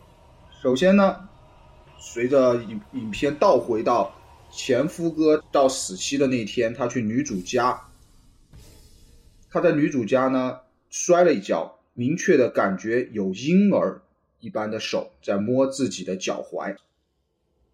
[0.62, 1.30] 首先呢，
[2.00, 4.12] 随着影影片倒回到
[4.50, 7.80] 前夫哥到死期的那天，他去女主家，
[9.50, 14.02] 他在女主家呢摔了一跤，明确的感觉有婴儿
[14.39, 16.76] 一般的手在摸自己的脚踝。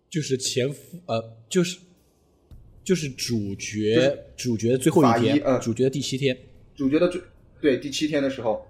[0.10, 1.78] 就是前夫呃，就是
[2.84, 6.38] 就是主角主角的最后一天，呃主角的第七天，
[6.76, 7.22] 主角的最
[7.60, 8.66] 对第七天的时候，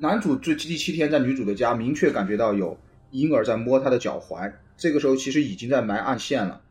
[0.00, 2.78] 男主最第七天在女主的家明确感觉到有
[3.10, 6.62] 婴儿在摸他的脚踝，这个时候其实已经在埋暗线了。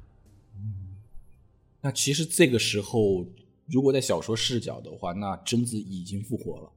[1.81, 3.27] 那其实这个时候，
[3.71, 6.71] 如果在小说视角的话，那贞子已经复活了，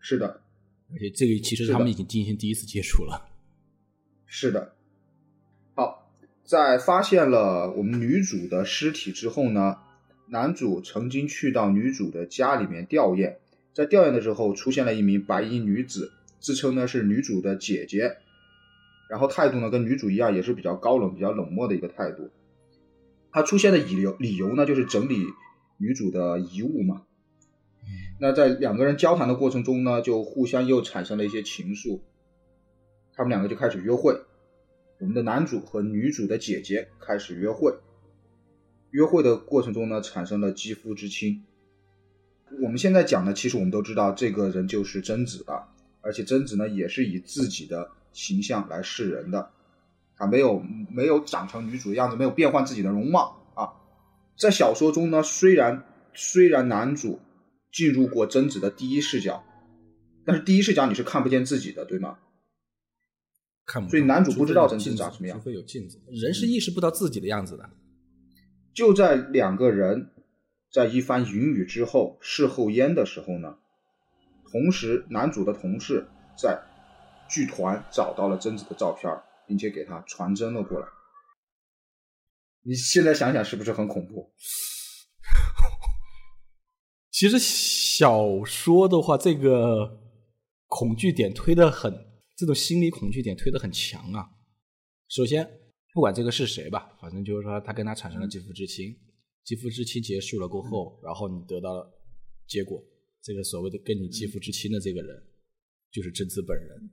[0.00, 0.40] 是的，
[0.90, 3.28] 而且这个其实是他们已经进行第一次接触了。
[4.24, 4.74] 是的。
[5.74, 6.10] 好，
[6.44, 9.76] 在发现了我们女主的尸体之后呢，
[10.28, 13.36] 男主曾经去到女主的家里面吊唁，
[13.74, 18.16] 在吊唁的时候出现了一名白衣女子，自称呢是女主的姐姐，
[19.10, 22.30] 然后态度呢跟女主一样，也是比较高冷、比较冷漠的一个态度。
[23.30, 25.26] 她出现的理由理由呢，就是整理
[25.78, 27.02] 女主的遗物嘛。
[28.18, 32.00] 那在两个人交谈的过程中呢，就互相又产生了一些情愫，
[33.12, 34.20] 他们两个就开始约会。
[34.98, 37.74] 我们的男主和女主的姐姐开始约会，
[38.90, 41.44] 约会的过程中呢，产生了肌肤之亲。
[42.62, 45.68] 我们现在讲的，其实我们都知道，这个人就是贞子了，
[46.00, 49.50] 而且贞子呢，也是以自己的形象来示人的，
[50.16, 53.45] 她没有没有长成女主的样子，没有变换自己的容貌啊。
[54.38, 55.84] 在小说中呢，虽然
[56.14, 57.20] 虽然男主
[57.72, 59.44] 进入过贞子的第一视角，
[60.24, 62.18] 但是第一视角你是看不见自己的，对吗？
[63.64, 67.68] 看不，所以男主不知道镜子贞子长什么样除非有镜子，人是意识不到自己的样子的。
[68.74, 70.10] 就在两个人
[70.70, 73.56] 在一番云雨之后事后烟的时候呢，
[74.52, 76.06] 同时男主的同事
[76.38, 76.62] 在
[77.28, 79.10] 剧团找到了贞子的照片，
[79.48, 80.86] 并且给他传真了过来。
[82.66, 84.32] 你现在想想是不是很恐怖？
[87.12, 90.00] 其实小说的话，这个
[90.66, 91.92] 恐惧点推的很，
[92.36, 94.28] 这种心理恐惧点推的很强啊。
[95.08, 95.48] 首先，
[95.94, 98.94] 不管这个是谁吧，反正就是说他跟他产生了肌肤之亲，
[99.44, 101.88] 肌肤之亲结束了过后，然后你得到了
[102.48, 102.82] 结果，
[103.22, 105.22] 这个所谓的跟你肌肤之亲的这个人，
[105.92, 106.90] 就是贞子本人，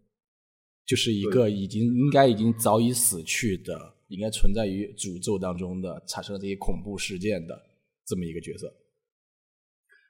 [0.86, 7.60] 就是一个已经应该已经早已死去的，应该存在于诅咒当中的，产生了这些恐怖事件的
[8.06, 8.72] 这么一个角色。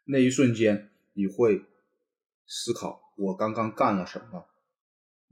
[0.05, 1.61] 那一瞬间，你会
[2.45, 4.45] 思考我刚刚干了什么？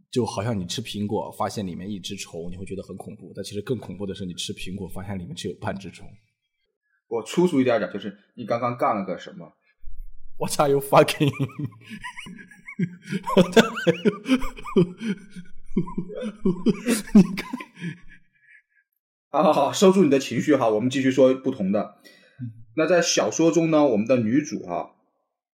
[0.09, 3.34] 就好像你吃苹果，发现里面一只虫，你会觉得很恐怖。
[3.36, 6.09] 但其实更恐怖的是，你吃苹果发现里面只有半只虫。
[7.07, 9.53] 我粗俗一点讲，就是你刚刚干了个什么
[10.38, 11.30] ？What are you fucking？
[17.13, 17.49] 你看，
[19.34, 21.95] 好好好，收住你的情绪哈，我们继续说不同的。
[22.75, 24.93] 那在小说中呢，我们的女主哈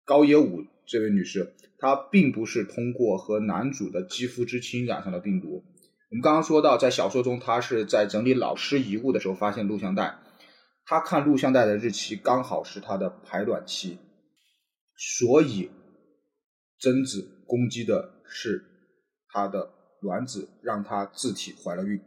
[0.05, 5.63] 高野武这位女士，她并不是通过和男主的肌肤之亲染上了病毒。
[6.11, 10.19] 我们刚刚说到，在小说中，她是在整理老师遗物的时候发现录像带，
[10.85, 13.97] 她看录像带的日期刚好是她的排卵期，
[14.95, 15.71] 所以
[16.77, 18.63] 贞子攻击的是
[19.29, 19.67] 她的
[19.99, 21.99] 卵子，让她自体怀了孕。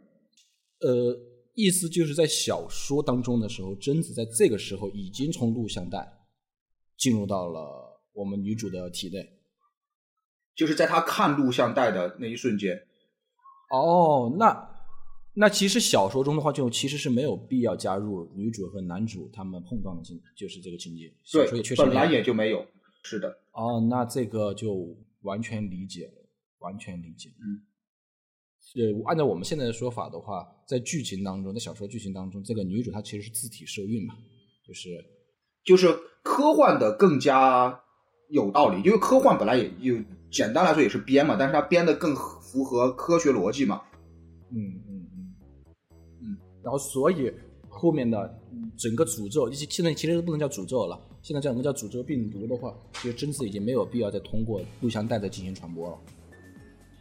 [0.79, 1.17] 呃，
[1.59, 6.07] 意思就是在小说当中的时候，贞子在这个时候已经从录像带
[6.95, 9.27] 进入到了我们女主的体内。
[10.55, 12.85] 就是在她看录像带的那一瞬间，
[13.71, 14.69] 哦，那
[15.33, 21.11] 那其实小说中的话，就其实是没有必要加入女主和男主他们碰撞的情，就是这个情节。
[21.23, 22.63] 小说也确对，本来也就没有。
[23.01, 26.29] 是的，哦，那这个就完全理解了，
[26.59, 27.29] 完全理解。
[27.39, 27.65] 嗯，
[28.75, 34.15] 呃，按照我们现在的说法的话，在剧情当中，在小说剧情当中，这个女主她其实是自体受孕嘛，
[34.67, 34.89] 就是
[35.63, 35.87] 就是
[36.21, 37.79] 科幻的更加
[38.29, 39.97] 有道理，因为科幻本来也有
[40.29, 43.81] 简单来说也是编嘛，但是它编的更符合科学逻辑嘛。
[44.51, 45.35] 嗯嗯嗯
[46.21, 47.31] 嗯，然后所以
[47.69, 48.19] 后面的
[48.51, 55.97] 嗯整个诅咒，现现在其实都不能叫诅咒了，现在叫什么叫诅咒病毒的话，其实真子已经没有必要再通过录像带再进行传播了。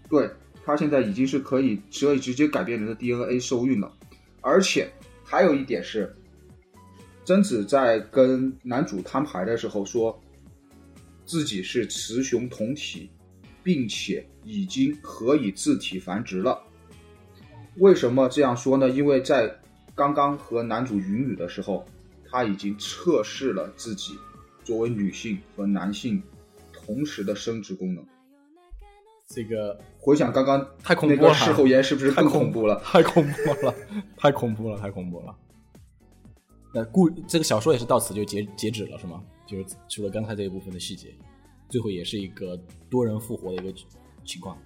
[0.09, 0.31] 对，
[0.67, 3.93] 它现在已经是可以可以直接改变人的 DNA 受孕了，
[4.41, 4.91] 而且
[5.25, 6.13] 还有一点是，
[7.25, 10.21] 贞子在跟男主摊牌的时候说，
[11.25, 13.09] 自己是雌雄同体，
[13.63, 16.61] 并且已经可以自体繁殖了。
[17.77, 18.91] 为什么这样说呢？
[18.91, 19.57] 因为在
[19.95, 21.87] 刚刚和男主云雨的时候，
[22.29, 24.19] 他已经测试了自己
[24.65, 26.21] 作为女性和男性
[26.73, 28.05] 同时的生殖功能。
[29.29, 32.81] 这个回想刚刚太恐怖了那个事后言是不是更太恐恐怖了？
[32.85, 33.75] 太恐怖了，
[34.17, 35.35] 太恐怖了，太恐怖了。
[36.73, 39.23] 那故这个小说也是到此就截截止了，是吗？
[39.47, 41.09] 就是除了刚才这一部分的细节，
[41.69, 42.59] 最后也是一个
[42.89, 43.77] 多人复活的一个
[44.25, 44.57] 情况。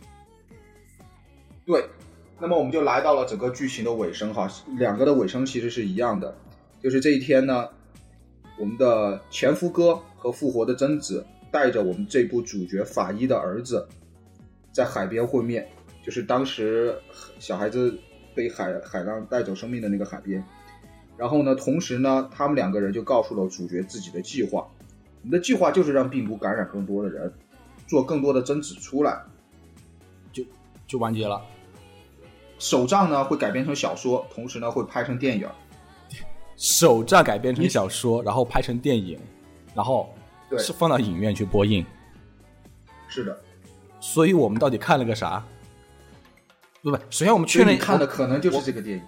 [1.64, 1.84] 对，
[2.38, 6.36] 那么我们就来到了整个剧情的尾声哈，两个的尾声其实是一样的，
[6.82, 7.68] 就是这一天呢，
[8.58, 13.86] 我们的前夫哥和复活的贞子带着我们这部主角法医的儿子，
[14.72, 15.68] 在海边会面，
[16.04, 16.96] 就是当时
[17.38, 17.98] 小孩子
[18.34, 20.44] 被海海浪带走生命的那个海边。
[21.16, 24.66] 然后呢，同时呢，他们两个人就告诉了主角自己的计划，
[25.22, 27.30] 我们的计划就是让病毒感染更多的人，
[27.86, 29.20] 做更多的贞子出来。
[30.32, 30.42] 就
[30.86, 31.42] 就完结了。
[32.58, 35.48] 手账呢会改编成小说，同时呢会拍成电影。
[36.56, 39.18] 手账改编成小说，然后拍成电影，
[39.74, 40.14] 然后
[40.48, 41.84] 对是放到影院去播映。
[43.08, 43.38] 是的，
[44.00, 45.44] 所以我们到底看了个啥？
[46.82, 49.04] 不不，首先我们确认看的可能就是这个电影。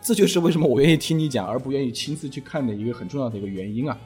[0.00, 3.96] 这就是为什么我愿意听你讲，而不愿意亲自去看的一个很重要的一个原因啊。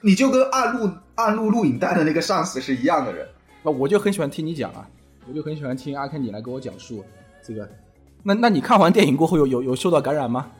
[0.00, 3.24] 你就跟暗录暗录录影带的那个上司是一样的人。
[3.62, 4.84] 那我就很喜欢听你讲啊，
[5.28, 7.04] 我就很喜欢听阿 Ken 你来给我讲述
[7.40, 7.70] 这个。
[8.24, 10.50] 那那你看完电影过后有有有受到感染吗？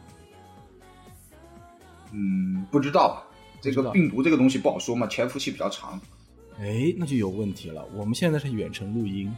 [2.13, 3.25] 嗯，不知道
[3.61, 6.01] 这个病毒这个东西不好说嘛，潜伏期比较长。
[6.59, 7.85] 哎，那就有问题了。
[7.95, 9.35] 我们现在是远程录音，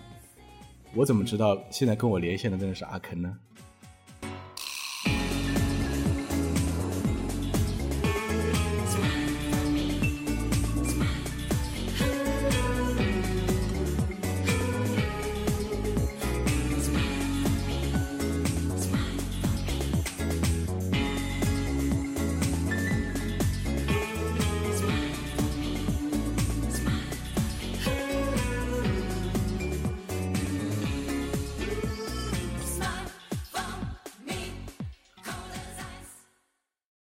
[0.94, 3.38] 我怎么知道现在跟我连线的真的是阿肯呢？